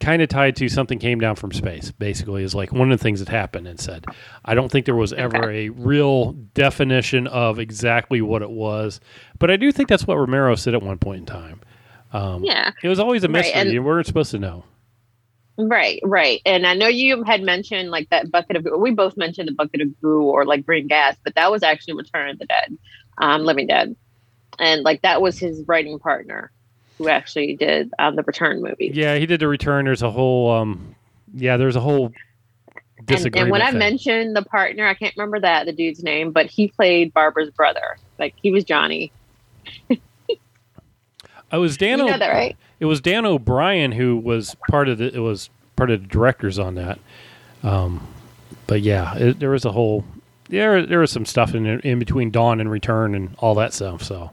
[0.00, 1.92] kind of tied to something came down from space.
[1.92, 4.04] Basically, is like one of the things that happened and said.
[4.44, 9.00] I don't think there was ever a real definition of exactly what it was,
[9.38, 11.60] but I do think that's what Romero said at one point in time.
[12.12, 13.60] Um, yeah It was always a Right, mystery.
[13.60, 14.64] and- you weren't supposed to know.
[15.58, 16.40] Right, right.
[16.46, 19.82] And I know you had mentioned like that bucket of we both mentioned the bucket
[19.82, 22.78] of goo or like green gas, but that was actually Return of the Dead,
[23.18, 23.94] um, Living Dead.
[24.58, 26.50] And like that was his writing partner
[27.00, 28.90] who actually did um, the Return movie.
[28.92, 29.86] Yeah, he did the return.
[29.86, 30.50] There's a whole.
[30.50, 30.94] Um,
[31.34, 32.12] yeah, there's a whole
[32.98, 33.36] and, disagreement.
[33.44, 33.78] and when I thing.
[33.78, 37.96] mentioned the partner, I can't remember that the dude's name, but he played Barbara's brother.
[38.18, 39.12] Like he was Johnny.
[41.50, 41.98] I was Dan.
[41.98, 42.56] you O- know that, right?
[42.80, 45.14] It was Dan O'Bannon who was part of the.
[45.14, 46.98] It was part of the directors on that.
[47.62, 48.06] Um,
[48.66, 50.04] but yeah, it, there was a whole.
[50.50, 54.02] There, there was some stuff in in between Dawn and Return and all that stuff.
[54.02, 54.32] So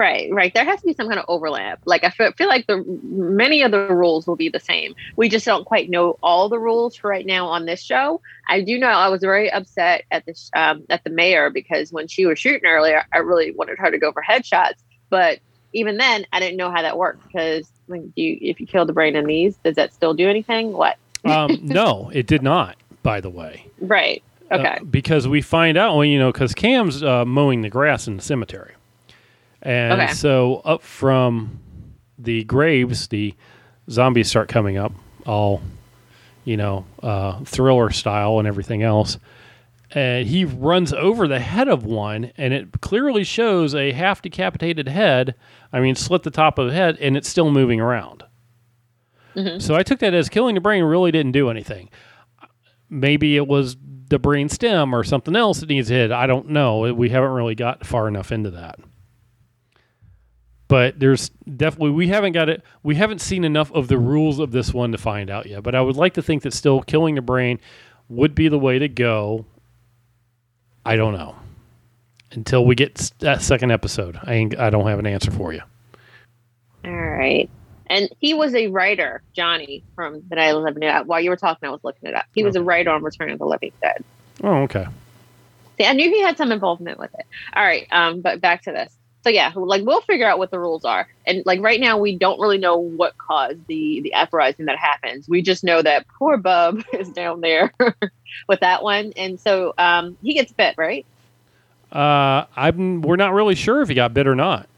[0.00, 0.50] Right, right.
[0.54, 1.78] There has to be some kind of overlap.
[1.84, 4.94] Like I feel, feel like the many of the rules will be the same.
[5.16, 8.22] We just don't quite know all the rules for right now on this show.
[8.48, 12.08] I do know I was very upset at this um, at the mayor because when
[12.08, 14.78] she was shooting earlier, I really wanted her to go for headshots.
[15.10, 15.40] But
[15.74, 18.94] even then, I didn't know how that worked because when you if you kill the
[18.94, 20.72] brain in these, does that still do anything?
[20.72, 20.96] What?
[21.26, 22.76] um, no, it did not.
[23.02, 24.22] By the way, Right.
[24.50, 24.78] Uh, Okay.
[24.90, 28.22] because we find out, well, you know, because Cam's uh, mowing the grass in the
[28.22, 28.72] cemetery,
[29.62, 30.12] and Okay.
[30.12, 31.58] so up from
[32.18, 33.34] the graves, the
[33.90, 34.92] zombies start coming up,
[35.26, 35.60] all
[36.44, 39.18] you know, uh, thriller style and everything else.
[39.92, 44.88] And he runs over the head of one, and it clearly shows a half decapitated
[44.88, 45.34] head.
[45.72, 48.22] I mean, slit the top of the head, and it's still moving around.
[49.36, 49.60] Mhm.
[49.60, 51.88] So I took that as killing the brain really didn't do anything.
[52.88, 53.76] Maybe it was
[54.08, 56.10] the brain stem or something else that needs hit.
[56.10, 56.92] I don't know.
[56.94, 58.78] We haven't really got far enough into that.
[60.70, 62.62] But there's definitely we haven't got it.
[62.84, 65.64] We haven't seen enough of the rules of this one to find out yet.
[65.64, 67.58] But I would like to think that still killing the brain
[68.08, 69.46] would be the way to go.
[70.86, 71.34] I don't know
[72.30, 74.16] until we get that second episode.
[74.22, 75.62] I ain't, I don't have an answer for you.
[76.84, 77.50] All right.
[77.88, 81.36] And he was a writer, Johnny from the Night of the Living While you were
[81.36, 82.26] talking, I was looking it up.
[82.32, 84.04] He was a writer on Return of the Living Dead.
[84.44, 84.86] Oh, okay.
[85.78, 87.26] See, I knew he had some involvement with it.
[87.56, 88.94] All right, um, but back to this.
[89.22, 92.16] So yeah, like we'll figure out what the rules are, and like right now we
[92.16, 95.28] don't really know what caused the the uprising that happens.
[95.28, 97.72] We just know that poor Bub is down there
[98.48, 101.04] with that one, and so um, he gets bit, right?
[101.92, 103.02] Uh, I'm.
[103.02, 104.68] We're not really sure if he got bit or not.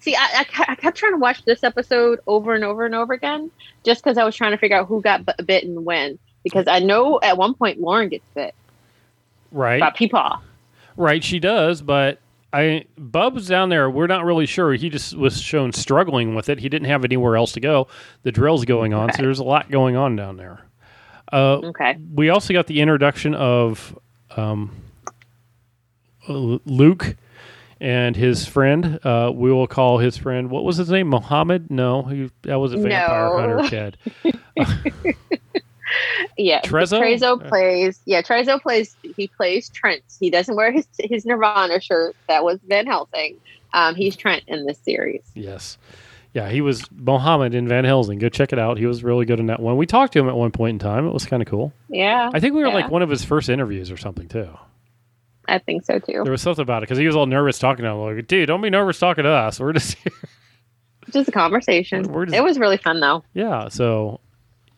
[0.00, 3.12] See, I, I, I kept trying to watch this episode over and over and over
[3.12, 3.50] again,
[3.84, 6.18] just because I was trying to figure out who got b- bit and when.
[6.44, 8.54] Because I know at one point Lauren gets bit
[9.52, 9.78] Right.
[9.80, 10.40] by Peepaw.
[10.96, 11.22] Right.
[11.22, 12.18] She does, but
[12.52, 13.88] I Bub's down there.
[13.90, 14.72] We're not really sure.
[14.74, 16.58] He just was shown struggling with it.
[16.58, 17.88] He didn't have anywhere else to go.
[18.24, 20.60] The drill's going on, so there's a lot going on down there.
[21.32, 21.96] Uh, Okay.
[22.14, 23.98] we also got the introduction of
[24.36, 24.70] um,
[26.28, 27.16] Luke
[27.80, 29.00] and his friend.
[29.02, 30.50] Uh, we will call his friend.
[30.50, 31.08] What was his name?
[31.08, 31.70] Mohammed?
[31.70, 33.38] No, he, that was a vampire No.
[33.38, 33.96] hunter kid.
[36.36, 37.00] Yeah, Trezzo?
[37.00, 38.00] Trezo plays.
[38.06, 38.96] Yeah, Trezzo plays.
[39.16, 40.02] He plays Trent.
[40.20, 42.16] He doesn't wear his his Nirvana shirt.
[42.28, 43.38] That was Van Helsing.
[43.74, 45.22] Um, he's Trent in this series.
[45.34, 45.78] Yes.
[46.34, 48.18] Yeah, he was Mohammed in Van Helsing.
[48.18, 48.78] Go check it out.
[48.78, 49.76] He was really good in that one.
[49.76, 51.06] We talked to him at one point in time.
[51.06, 51.72] It was kind of cool.
[51.88, 52.74] Yeah, I think we were Yeah.
[52.74, 54.48] like one of his first interviews or something too.
[55.48, 56.20] I think so too.
[56.22, 57.98] There was something about it because he was all nervous talking to him.
[57.98, 59.60] Like, dude, don't be nervous talking to us.
[59.60, 59.96] We're just
[61.10, 62.04] Just a conversation.
[62.04, 63.24] Just- it was really fun though.
[63.34, 63.68] yeah.
[63.68, 64.20] So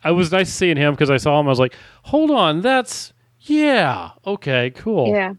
[0.04, 1.46] I was nice seeing him because I saw him.
[1.46, 5.08] I was like, hold on, that's yeah, okay, cool.
[5.08, 5.34] Yeah,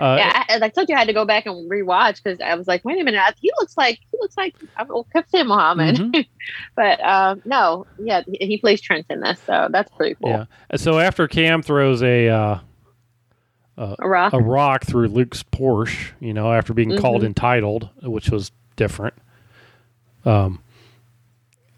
[0.00, 0.44] Uh, yeah.
[0.48, 2.84] I, I told you I had to go back and rewatch because I was like,
[2.84, 5.06] wait a minute, I- he looks like he looks like I will
[5.44, 6.26] Muhammad, Mhm.
[6.76, 10.30] but um, no, yeah, he, he plays Trent in this, so that's pretty cool.
[10.30, 10.76] Yeah.
[10.76, 12.58] So after Cam throws a uh,
[13.78, 14.32] A rock.
[14.32, 17.26] a rock through Luke's Porsche, you know, after being called Mhm.
[17.26, 19.14] entitled, which was different.
[20.24, 20.60] Um,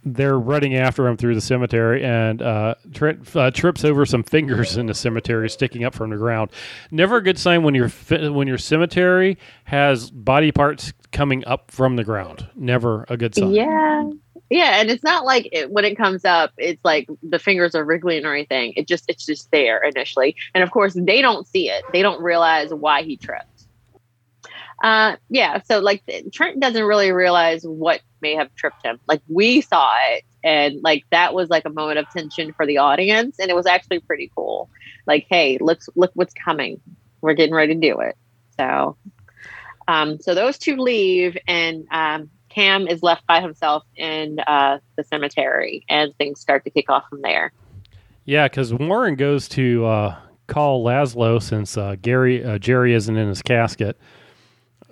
[0.04, 4.76] they're running after him through the cemetery, and uh, Trent uh, trips over some fingers
[4.76, 6.50] in the cemetery sticking up from the ground.
[6.90, 11.70] Never a good sign when your fi- when your cemetery has body parts coming up
[11.70, 12.48] from the ground.
[12.54, 13.50] Never a good sign.
[13.52, 14.10] Yeah.
[14.50, 17.84] Yeah, and it's not like it, when it comes up, it's like the fingers are
[17.84, 18.74] wriggling or anything.
[18.76, 21.82] It just it's just there initially, and of course they don't see it.
[21.92, 23.53] They don't realize why he tripped.
[24.84, 25.62] Uh, yeah.
[25.62, 29.00] So like Trent doesn't really realize what may have tripped him.
[29.08, 32.76] Like we saw it, and like that was like a moment of tension for the
[32.76, 34.68] audience, and it was actually pretty cool.
[35.06, 36.82] Like, hey, look look what's coming.
[37.22, 38.14] We're getting ready to do it.
[38.58, 38.98] So,
[39.88, 45.04] um, so those two leave, and um, Cam is left by himself in uh, the
[45.04, 47.54] cemetery, and things start to kick off from there.
[48.26, 50.16] Yeah, because Warren goes to uh,
[50.46, 53.96] call Laszlo since uh, Gary uh, Jerry isn't in his casket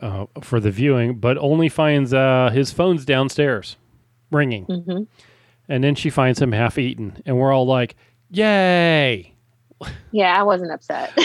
[0.02, 3.76] uh, for the viewing, but only finds uh, his phone's downstairs
[4.30, 5.02] ringing, hmm
[5.68, 7.94] and then she finds him half eaten, and we're all like,
[8.30, 9.32] "Yay,
[10.10, 11.12] Yeah, I wasn't upset.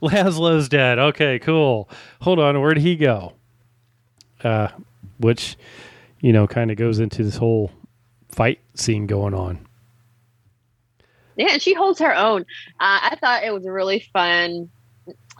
[0.00, 1.88] Laszlo's dead." Okay, cool.
[2.22, 3.34] Hold on, where'd he go?
[4.44, 4.68] Uh,
[5.18, 5.56] which
[6.20, 7.70] you know kind of goes into this whole
[8.28, 9.66] fight scene going on.
[11.36, 12.42] yeah, and she holds her own.
[12.80, 14.70] Uh, I thought it was a really fun.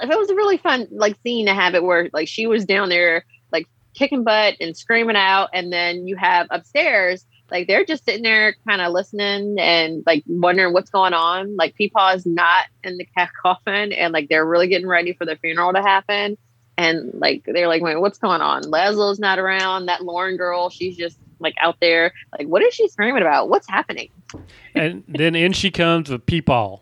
[0.02, 2.88] It was a really fun like scene to have it where like she was down
[2.88, 8.04] there like kicking butt and screaming out, and then you have upstairs like they're just
[8.06, 11.54] sitting there kind of listening and like wondering what's going on.
[11.56, 13.06] Like Peepaw is not in the
[13.42, 16.36] coffin, and like they're really getting ready for the funeral to happen.
[16.78, 18.62] And like they're like, wait, what's going on?
[18.64, 19.86] Laszlo's not around.
[19.86, 22.12] That Lauren girl, she's just like out there.
[22.38, 23.50] Like, what is she screaming about?
[23.50, 24.08] What's happening?
[24.74, 26.80] And then in she comes with Peepaw,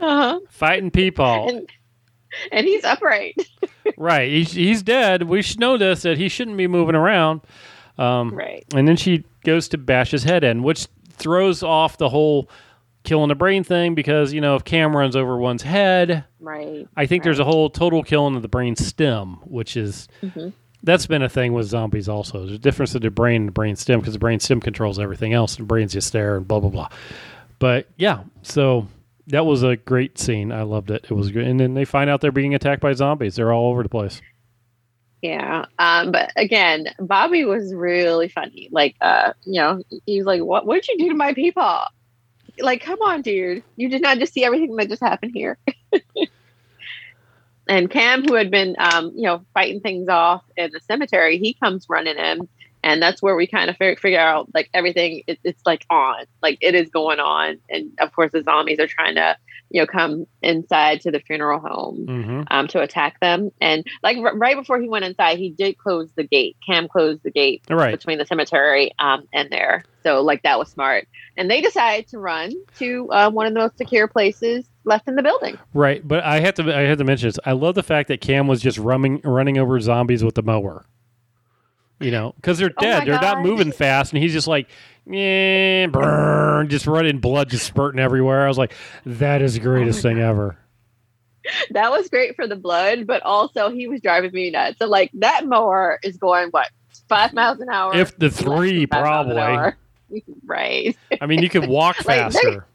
[0.00, 0.40] Uh-huh.
[0.48, 1.48] fighting Peepaw.
[1.50, 1.68] And
[2.52, 3.36] and he's upright.
[3.96, 4.30] Right.
[4.30, 5.24] He's, he's dead.
[5.24, 7.40] We should know this that he shouldn't be moving around.
[7.96, 8.64] Um, Right.
[8.74, 12.48] And then she goes to bash his head in, which throws off the whole
[13.02, 16.86] killing the brain thing because, you know, if Cam runs over one's head, Right.
[16.96, 20.06] I think there's a whole total killing of the brain stem, which is.
[20.22, 20.52] Mhm.
[20.84, 22.40] That's been a thing with zombies also.
[22.40, 25.00] There's a difference in the brain and the brain stem because the brain stem controls
[25.00, 26.88] everything else and the brain's just there and blah, blah, blah.
[27.58, 28.86] But yeah, so
[29.28, 30.52] that was a great scene.
[30.52, 31.04] I loved it.
[31.04, 31.46] It was good.
[31.46, 33.36] And then they find out they're being attacked by zombies.
[33.36, 34.20] They're all over the place.
[35.22, 35.66] Yeah.
[35.78, 38.68] Um, but again, Bobby was really funny.
[38.70, 41.80] Like, uh, you know, he was like, What what did you do to my people?
[42.60, 43.62] Like, come on, dude.
[43.76, 45.58] You did not just see everything that just happened here.
[47.68, 51.54] and Cam, who had been um, you know, fighting things off in the cemetery, he
[51.54, 52.48] comes running in
[52.82, 55.22] and that's where we kind of figure out like everything.
[55.26, 58.86] It, it's like on, like it is going on, and of course the zombies are
[58.86, 59.36] trying to
[59.70, 63.50] you know come inside to the funeral home hmm um, to attack them.
[63.60, 66.56] And like r- right before he went inside, he did close the gate.
[66.66, 67.90] Cam closed the gate Right.
[67.90, 69.84] between the cemetery um, and there.
[70.04, 71.06] So like that was smart.
[71.36, 75.16] And they decided to run to uh, one of the most secure places left in
[75.16, 75.58] the building.
[75.74, 76.06] Right.
[76.06, 77.38] But I have to I had to mention this.
[77.44, 80.86] I love the fact that Cam was just running running over zombies with the mower.
[82.00, 82.98] You know, because they're Oh dead.
[83.00, 84.68] my they're not moving fast, and he's just like,
[85.06, 88.44] yeah, burn, just running, blood just spurting everywhere.
[88.44, 88.72] I was like,
[89.04, 90.58] that is the oh greatest thing ever.
[91.70, 94.76] That was great for the blood, but also he was driving me nuts.
[94.78, 96.68] So like that mower is going what
[97.08, 97.94] five miles an hour.
[97.96, 99.72] If the three, five miles an probably.
[100.44, 100.96] Right.
[101.20, 102.66] I mean, you could walk Like, faster.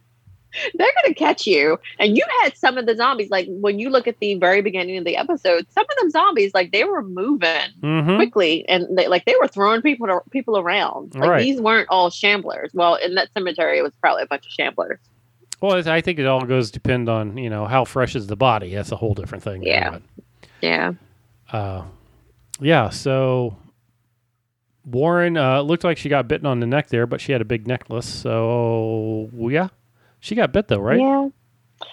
[0.75, 1.79] They're going to catch you.
[1.99, 4.97] And you had some of the zombies, like when you look at the very beginning
[4.97, 7.49] of the episode, some of them zombies, like they were moving
[7.81, 11.15] hmm quickly and they, like they were throwing people to, people around.
[11.15, 11.41] Like Right.
[11.41, 12.73] these weren't all shamblers.
[12.73, 14.97] Well, in that cemetery, it was probably a bunch of shamblers.
[15.61, 18.73] Well, I think it all goes depend on you know how fresh is the body.
[18.75, 19.61] That's a whole different thing.
[19.61, 19.89] there, Yeah.
[19.91, 20.01] but-
[20.61, 20.91] Yeah.
[21.51, 21.83] uh,
[22.59, 23.55] yeah, so
[24.85, 27.45] Warren uh, looked like she got bitten on the neck there, but she had a
[27.45, 28.05] big necklace.
[28.05, 29.69] So yeah,
[30.23, 30.99] she got bit though, right?
[30.99, 31.27] Yeah.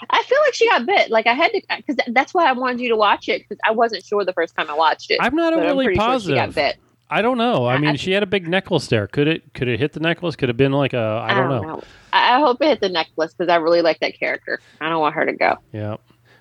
[0.08, 1.10] I feel like she got bit.
[1.10, 3.72] Like I had to, because that's why I wanted you to watch it because I
[3.72, 5.18] wasn't sure the first time I watched it.
[5.20, 6.36] I'm not but I'm really positive.
[6.36, 6.76] sure she got bit.
[7.10, 7.64] I don't know.
[7.64, 9.08] I I- mean, I- she had a big necklace there.
[9.08, 10.36] Could it could it hit the necklace?
[10.36, 11.82] Could have been like a I don't, know.
[12.12, 14.60] I, I hope it hit the necklace because I really like that character.
[14.80, 15.56] I don't want her to go.
[15.72, 15.96] Yeah.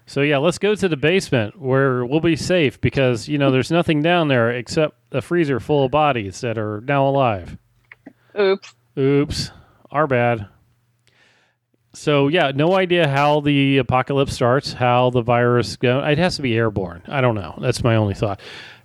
[0.06, 3.72] So yeah, let's go to the basement where we'll be safe because you know there's
[3.72, 7.58] nothing down there except a freezer full of bodies that are now alive.
[8.40, 8.74] Oops.
[8.98, 9.52] Oops,
[9.92, 10.48] our bad.
[11.94, 16.00] So yeah, no idea how the apocalypse starts, how the virus go.
[16.04, 17.02] It has to be airborne.
[17.08, 17.58] I don't know.
[17.62, 18.40] That's my only thought.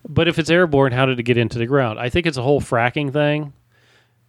[0.09, 1.99] But if it's airborne, how did it get into the ground?
[1.99, 3.53] I think it's a whole fracking thing,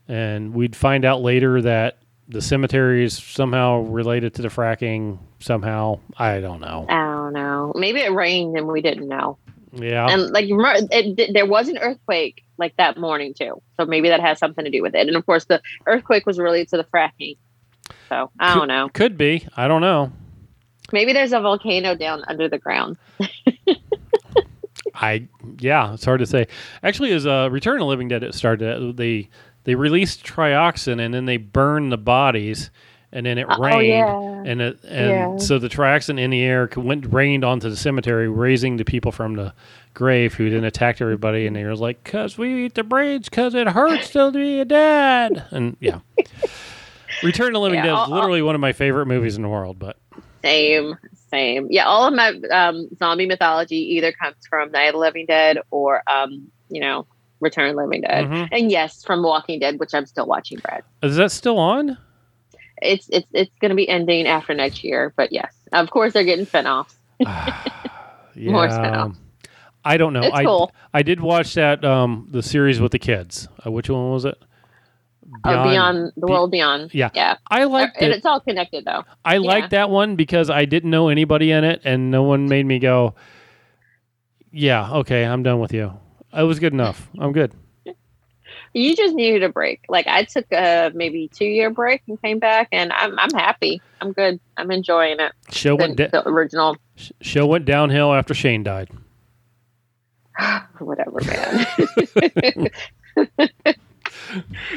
[0.07, 5.19] and we'd find out later that the cemetery is somehow related to the fracking.
[5.39, 6.85] Somehow, I don't know.
[6.89, 7.71] I don't know.
[7.75, 9.37] Maybe it rained and we didn't know.
[9.73, 13.61] Yeah, And like it- there was an earthquake like that morning too.
[13.79, 15.07] So maybe that has something to do with it.
[15.07, 17.37] And of course, the earthquake was related to the fracking.
[18.09, 18.89] So I don't know.
[18.89, 19.47] could be.
[19.57, 20.11] I don't know.
[20.91, 22.97] Maybe there's a volcano down under the ground.
[24.93, 25.27] I
[25.59, 26.47] yeah, it's hard to say.
[26.83, 29.29] Actually, as a Return of Living Dead it started, they
[29.65, 32.69] they released trioxin and then they burned the bodies,
[33.11, 34.43] and then it Uh, oh, rained, yeah.
[34.45, 35.37] and it and Yeah.
[35.37, 39.35] so the trioxin in the air went rained onto the cemetery, raising the people from
[39.35, 39.53] the
[39.93, 43.53] grave who then attacked everybody, and they were like, "Cause we eat the brains, cause
[43.53, 45.99] it hurts to be a dead," and yeah.
[47.23, 49.49] Return to Living Yeah, Dead is I'll- literally one of my favorite movies in the
[49.49, 49.97] world, but
[50.43, 50.95] Same,
[51.31, 51.67] same.
[51.71, 55.57] Yeah, all of my um, zombie mythology either comes from Night of the Living Dead
[55.71, 57.07] or, um, you know,
[57.39, 58.25] Return of the Living Dead.
[58.25, 58.49] Mhm.
[58.51, 60.83] And yes, from Walking Dead, which I'm still watching, Brad.
[61.03, 61.97] is that still on?
[62.81, 66.23] It's it's it's going to be ending after next year, but yes, of course they're
[66.25, 66.93] getting spinoffs.
[67.19, 67.63] yeah.
[68.35, 69.17] More spin-offs.
[69.83, 70.23] I don't know.
[70.23, 70.71] It's I cool.
[70.93, 73.47] I did watch that um the series with the kids.
[73.65, 74.37] Uh, which one was it?
[75.43, 76.93] Beyond, beyond the world beyond.
[76.93, 77.09] Yeah.
[77.13, 77.37] yeah.
[77.49, 78.17] I liked and it.
[78.17, 79.03] it's all connected though.
[79.23, 82.65] I liked that one because I didn't know anybody in it, and no one made
[82.65, 83.15] me go,
[84.51, 85.93] "Yeah, okay, I'm done with you."
[86.31, 87.09] It was good enough.
[87.19, 87.53] I'm good.
[88.73, 89.85] You just needed a break.
[89.87, 93.81] Like I took a maybe two year break and came back, and I'm I'm happy.
[94.01, 94.37] I'm good.
[94.57, 95.31] I'm enjoying it.
[95.49, 96.75] Show went da- the original,
[97.21, 98.89] show went downhill after Shane died.
[100.79, 102.67] whatever, man.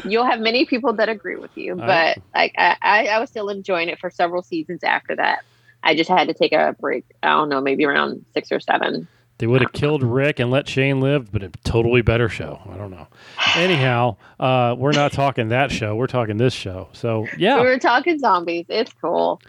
[0.05, 3.49] You'll have many people that agree with you, but like I, I, I was still
[3.49, 5.45] enjoying it for several seasons after that.
[5.83, 7.05] I just had to take a break.
[7.23, 9.09] I don't know, maybe around six or seven.
[9.39, 12.61] They would have killed Rick and let Shane live, but a totally better show.
[12.69, 13.07] I don't know.
[13.55, 15.95] Anyhow, uh, we're not talking that show.
[15.95, 16.89] We're talking this show.
[16.93, 18.67] So yeah, We were talking zombies.
[18.69, 19.41] It's cool.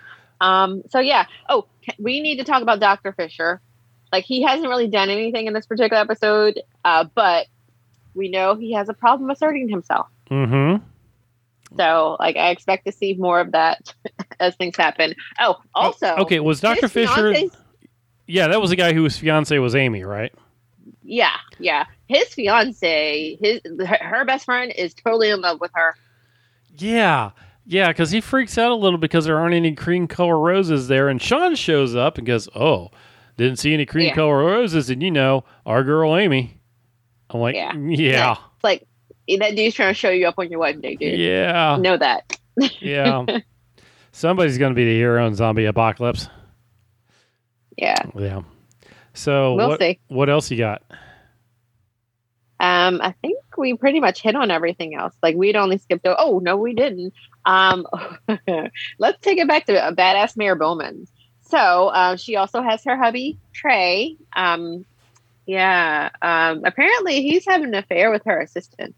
[0.42, 1.26] Um, so yeah.
[1.50, 1.66] Oh,
[1.98, 3.62] we need to talk about Doctor Fisher.
[4.12, 7.48] Like he hasn't really done anything in this particular episode, uh, but
[8.16, 10.08] we know he has a problem asserting himself.
[10.30, 10.84] mm-hmm.
[11.78, 13.94] So like I expect to see more of that
[14.40, 15.14] as things happen.
[15.40, 16.40] Oh, also, okay.
[16.40, 17.34] Was Doctor Fisher?
[18.26, 20.34] Yeah, that was the guy whose fiance was Amy, right?
[21.04, 21.86] Yeah, yeah.
[22.08, 25.96] His fiance, his her, her best friend, is totally in love with her.
[26.78, 27.32] Yeah,
[27.66, 31.08] yeah, because he freaks out a little because there aren't any cream color roses there,
[31.10, 32.90] and Sean shows up and goes, "Oh,
[33.38, 34.16] didn't see any cream Yeah.
[34.16, 36.59] color roses," and you know, our girl Amy.
[37.30, 37.74] I'm like, Yeah.
[37.76, 38.88] yeah, It's like
[39.40, 41.20] that dude's trying to show you up on your wedding day, dude.
[41.20, 42.38] yeah, Know that.
[42.80, 43.26] yeah.
[44.12, 46.28] Somebody's gonna be the hero in zombie apocalypse.
[47.78, 48.42] Yeah, Yeah.
[49.14, 49.80] So we'll what?
[49.80, 50.00] see.
[50.08, 50.82] What else you got?
[52.60, 55.14] Um, I think we pretty much hit on everything else.
[55.24, 56.06] Like we'd only skipped.
[56.06, 57.14] o- Oh no, we didn't.
[57.46, 57.86] Um,
[59.00, 61.08] let's take it back to a badass Mayor Bowman.
[61.42, 64.18] So uh, she also has her hubby Trey.
[64.36, 64.86] Um,
[65.50, 66.10] yeah.
[66.22, 68.96] Um, apparently he's having an affair with her assistant.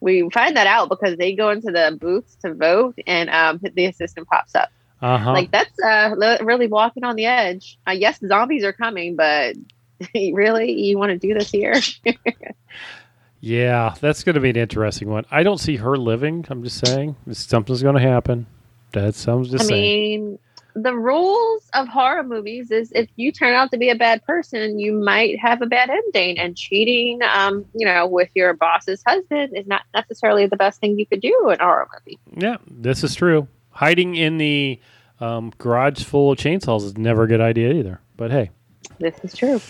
[0.00, 3.86] We find that out because they go into the booths to vote, and um, the
[3.86, 4.70] assistant pops up.
[5.00, 5.32] Uh huh.
[5.32, 7.78] Like that's uh, li- really walking on the edge.
[7.86, 9.54] Uh, yes, zombies are coming, but
[10.14, 11.74] really, you want to do this here?
[13.40, 15.24] yeah, that's going to be an interesting one.
[15.30, 16.44] I don't see her living.
[16.50, 18.46] I'm just saying something's going to happen.
[18.92, 20.24] That's I'm just I saying.
[20.24, 20.38] mean,
[20.74, 24.78] the rules of horror movies is if you turn out to be a bad person,
[24.78, 26.38] you might have a bad ending.
[26.38, 30.98] And cheating, um, you know, with your boss's husband is not necessarily the best thing
[30.98, 32.18] you could do in a horror movie.
[32.34, 33.48] Yeah, this is true.
[33.70, 34.80] Hiding in the
[35.20, 38.00] um, garage full of chainsaws is never a good idea either.
[38.16, 38.50] But hey,
[38.98, 39.60] This is true.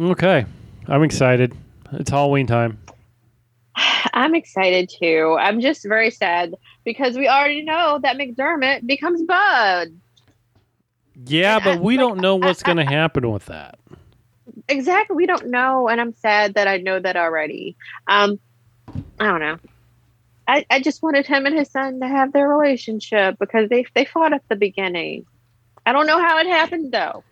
[0.00, 0.44] okay,
[0.86, 1.54] I'm excited.
[1.92, 2.78] It's Halloween time.
[4.12, 5.36] I'm excited too.
[5.38, 6.54] I'm just very sad
[6.84, 9.88] because we already know that McDermott becomes Bub.
[11.26, 13.78] Yeah, And but we like, don't know what's going to happen with that.
[14.68, 15.16] Exactly.
[15.16, 15.88] We don't know.
[15.88, 17.76] And I'm sad that I know that already.
[18.06, 18.38] Um,
[19.18, 19.58] I don't know.
[20.48, 24.04] I, I just wanted him and his son to have their relationship because they they
[24.04, 25.24] fought at the beginning.
[25.86, 27.22] I don't know how it happened though.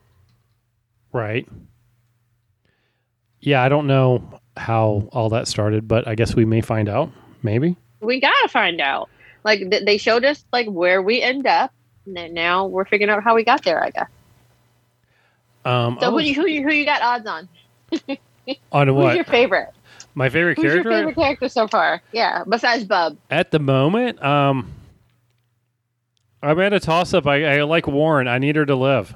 [1.12, 1.48] Right.
[3.40, 7.10] Yeah, I don't know how all that started, but I guess we may find out.
[7.42, 7.76] Maybe.
[8.00, 9.08] We gotta find out.
[9.44, 11.72] Like th- they showed us like where we end up,
[12.06, 13.82] and now we're figuring out how we got there.
[13.82, 14.08] I guess.
[15.64, 17.48] Um, So I who you who you who you got odds on?
[18.72, 19.70] on what Who's your favorite?
[20.14, 22.02] My favorite Who's character your favorite character so far?
[22.12, 23.16] Yeah, besides Bub.
[23.30, 24.22] at the moment.
[24.22, 24.72] Um,
[26.42, 27.26] I'm at a toss up.
[27.26, 28.28] I, I like Warren.
[28.28, 29.14] I need her to live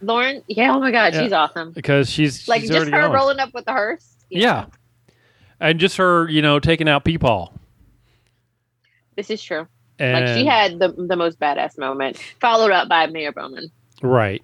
[0.00, 0.42] Lauren.
[0.48, 0.74] Yeah.
[0.74, 1.22] Oh my God, Yeah.
[1.22, 1.70] she's awesome.
[1.72, 4.16] because she's Like she's just her rolling up with the hearse.
[4.28, 4.66] Yeah.
[5.60, 7.52] and just her, you know, taking out Peepaw.
[9.16, 9.66] This is true.
[9.98, 13.70] And, Like she had the the most badass moment, followed up by Mayor Bowman.
[14.02, 14.42] Right.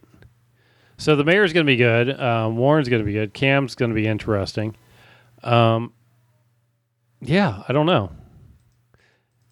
[0.99, 2.21] So the mayor's going to be good.
[2.21, 3.33] Um, Warren's going to be good.
[3.33, 4.77] Cam's going to be interesting.
[5.45, 5.93] Um,
[7.21, 8.11] yeah, I don't know.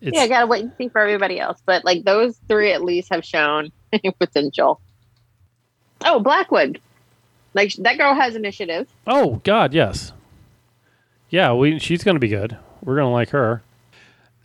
[0.01, 1.61] It's, yeah, I gotta wait and see for everybody else.
[1.65, 3.73] But like those three at least have shown
[4.19, 4.81] potential.
[6.05, 6.81] Oh, Blackwood.
[7.55, 8.89] Like that girl has initiative.
[9.07, 10.13] oh God, yes.
[11.31, 11.79] Yeah, we.
[11.79, 12.57] She's going to be good.
[12.85, 13.63] We're going to like her.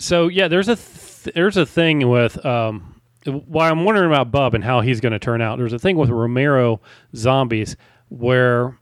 [0.02, 4.56] So yeah, there's a th- there's a thing with um, why I'm wondering about Bub
[4.56, 5.60] and how he's going to turn out.
[5.60, 6.82] There's a thing with Romero
[7.16, 7.76] zombies
[8.10, 8.80] where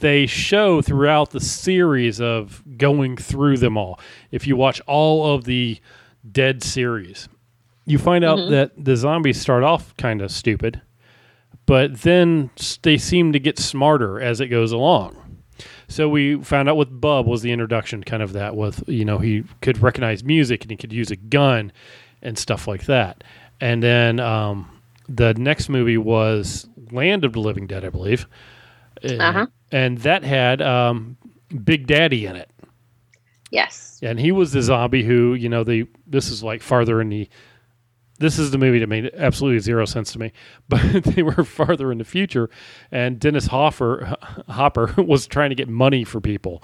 [0.00, 4.00] they show throughout the series of going through them all.
[4.30, 5.78] If you watch all of the
[6.30, 7.28] Dead series,
[7.84, 8.50] you find out Mhm.
[8.50, 10.80] that the zombies start off kind of stupid,
[11.66, 12.50] but then
[12.82, 15.16] they seem to get smarter as it goes along.
[15.92, 19.18] So we found out with Bub was the introduction, kind of that with you know
[19.18, 21.70] he could recognize music and he could use a gun
[22.22, 23.22] and stuff like that.
[23.60, 24.68] And then um,
[25.08, 28.26] the next movie was Land of the Living Dead, I believe,
[29.04, 29.46] Uh, Uh-huh.
[29.70, 31.16] and that had um,
[31.64, 32.50] Big Daddy in it,
[33.50, 34.00] Yes.
[34.02, 37.28] and he was the zombie who you know the this is like farther in the
[38.22, 40.32] this is the movie that made absolutely zero sense to me,
[40.68, 42.48] but they were farther in the future,
[42.90, 44.16] and Dennis Hopper
[44.48, 46.62] Hopper was trying to get money for people.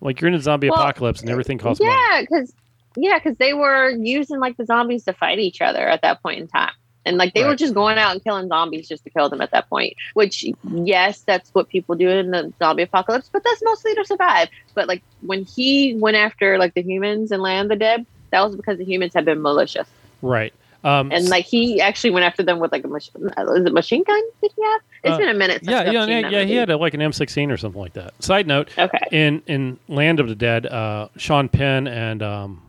[0.00, 1.92] Like you're in a zombie Well, apocalypse and everything costs money.
[1.92, 2.54] Yeah, because
[2.96, 6.40] yeah, because they were using like the zombies to fight each other at that point
[6.40, 6.72] in time.
[7.06, 9.50] And like they were just going out and killing zombies just to kill them at
[9.52, 9.94] that point.
[10.14, 14.48] Which yes, that's what people do in the zombie apocalypse, but that's mostly to survive.
[14.74, 18.54] But like when he went after like the humans and land the dead, that was
[18.54, 19.88] because the humans had been malicious.
[20.22, 20.52] Right.
[20.82, 23.12] Um, And like he actually went after them with like a machine.
[23.26, 24.22] Is it machine gun?
[24.40, 24.80] Did he have?
[25.04, 25.58] It's Uh, been a minute.
[25.64, 26.44] Since yeah, yeah, yeah, yeah.
[26.44, 28.14] He had a, like an M16 or something like that.
[28.22, 28.98] Side note: Okay.
[29.12, 32.62] in in Land of the Dead, uh, Sean Penn and um,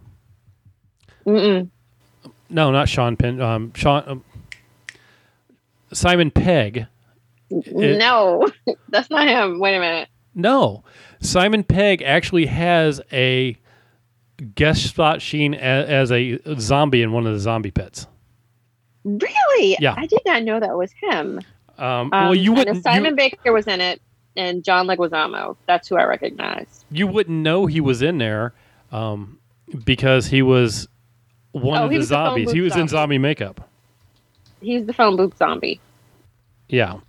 [1.25, 1.69] Mm-mm.
[2.49, 3.39] no, not Sean Penn.
[3.41, 4.23] Um, Sean um,
[5.93, 6.87] Simon Pegg.
[7.49, 8.49] It- no,
[8.89, 9.59] that's not him.
[9.59, 10.09] Wait a minute.
[10.33, 10.83] No,
[11.19, 13.57] Simon Pegg actually has a
[14.55, 18.07] guest spot sheen as, as a zombie in one of the zombie pits.
[19.03, 19.77] Really?
[19.79, 19.95] Yeah.
[19.97, 21.39] I did not know that was him.
[21.77, 24.01] Um, Um, well, you wouldn't Simon you, Baker was in it,
[24.35, 25.55] and John Leguizamo.
[25.67, 26.85] That's who I recognized.
[26.91, 28.53] you wouldn't know he was in there
[28.91, 29.39] um,
[29.85, 30.87] because he was
[31.53, 32.51] one Oh, of the was the zombies.
[32.51, 33.15] He was in zombie.
[33.15, 33.69] zombie makeup.
[34.61, 35.79] He's the phone booth zombie.
[36.69, 36.99] Yeah.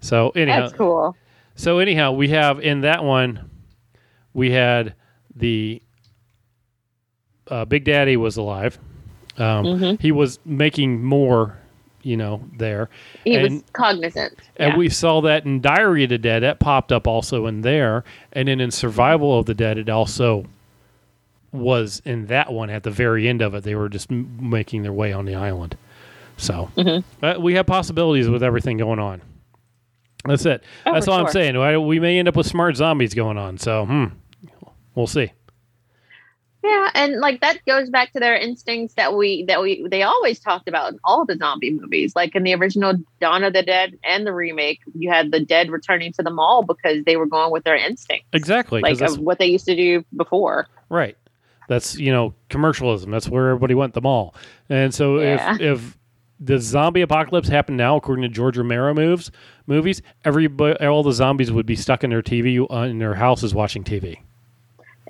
[0.00, 1.14] So anyhow, That's cool.
[1.54, 3.50] So anyhow, we have in that one,
[4.32, 4.94] we had
[5.36, 5.82] the
[7.50, 8.78] uh, Big Daddy was alive.
[9.38, 10.00] Um, Mhm.
[10.00, 11.56] He was making more
[12.02, 12.88] you know, there.
[13.24, 14.32] He was cognizant.
[14.56, 14.78] And Yeah.
[14.78, 16.42] we saw that in Diary of the Dead.
[16.42, 18.04] That popped up also in there.
[18.32, 20.46] And then in Survival of the Dead, it also
[21.52, 23.64] was in that one at the very end of it.
[23.64, 25.76] They were just m- making their way on the island.
[26.38, 27.22] So Mm-hmm.
[27.24, 29.20] uh, we have possibilities with everything going on.
[30.24, 30.62] That's it.
[30.86, 31.58] Oh, That's all I'm saying.
[31.58, 33.58] We- We may end up with smart zombies going on.
[33.58, 34.04] So, hmm,
[34.94, 35.32] we'll see.
[36.62, 40.38] Yeah, and like that goes back to their instincts that we that we they always
[40.38, 42.14] talked about in all the zombie movies.
[42.14, 45.70] Like in the original Dawn of the Dead and the remake, you had the dead
[45.70, 49.38] returning to the mall because they were going with their instincts, Exactly, like of what
[49.38, 50.66] they used to do before.
[50.90, 51.16] Right.
[51.68, 53.10] That's you know commercialism.
[53.10, 54.34] That's where everybody went the mall.
[54.68, 55.54] And so Yeah.
[55.54, 55.98] if if
[56.40, 59.30] the zombie apocalypse happened now, according to George Romero moves
[59.66, 63.54] movies, everybody all the zombies would be stuck in their TV uh, in their houses
[63.54, 64.18] watching TV.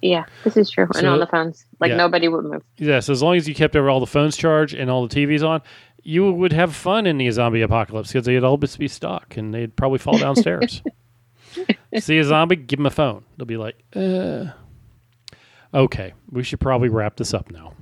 [0.02, 0.84] Yeah, this is true.
[0.84, 1.96] and So- on the phones, like yeah.
[1.96, 2.62] nobody would move.
[2.78, 5.60] Yes, as long as you kept all the phones charged and all the TVs on,
[6.02, 9.52] you would have fun in the zombie apocalypse because they'd all just be stuck and
[9.52, 10.82] they'd probably fall downstairs.
[11.98, 13.24] See a zombie, give them a phone.
[13.36, 14.46] They'll be like, uh.
[15.74, 17.74] Okay, we should probably wrap this up now.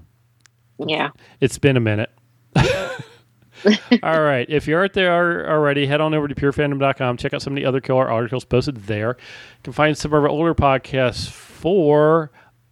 [0.78, 1.10] Yeah,
[1.40, 2.10] It's been a minute.
[4.02, 4.46] All right.
[4.48, 7.16] If you aren't there already, head on over to purefandom.com.
[7.16, 9.16] Check out some of the other killer articles posted there.
[9.18, 12.30] You can find some of our older podcasts for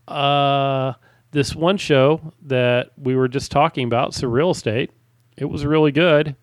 [0.08, 0.92] uh,
[1.32, 4.90] this one show that we were just talking about, Surreal Estate.
[5.36, 6.36] It was really good.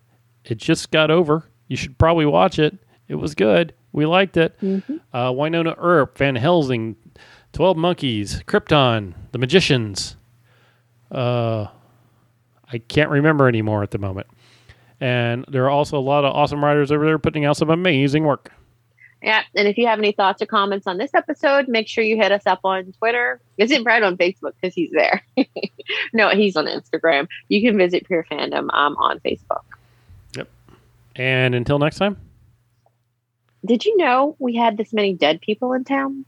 [0.44, 1.48] It just got over.
[1.68, 2.76] You should probably watch it.
[3.08, 3.72] It was good.
[3.92, 4.56] We liked it.
[5.12, 6.96] Uh, Wynonna Earp, Van Helsing,
[7.52, 10.16] 12 Monkeys, Krypton, The Magicians.
[11.10, 11.66] Uh,
[12.72, 14.26] I can't remember anymore at the moment.
[15.00, 18.24] And there are also a lot of awesome writers over there putting out some amazing
[18.24, 18.52] work.
[19.24, 19.42] Yeah.
[19.54, 22.30] And if you have any thoughts or comments on this episode, make sure you hit
[22.30, 23.40] us up on Twitter.
[23.58, 25.24] Visit Brad on Facebook because he's there.
[26.12, 27.26] no, he's on Instagram.
[27.48, 29.62] You can visit Pure Fandom um, on Facebook.
[30.36, 30.48] Yep.
[31.16, 32.18] And until next time,
[33.64, 36.26] Did you know we had this many dead people in town?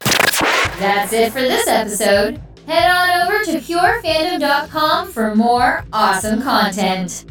[0.00, 2.40] That's it for this episode.
[2.66, 7.26] Head on over to purefandom.com for more awesome content.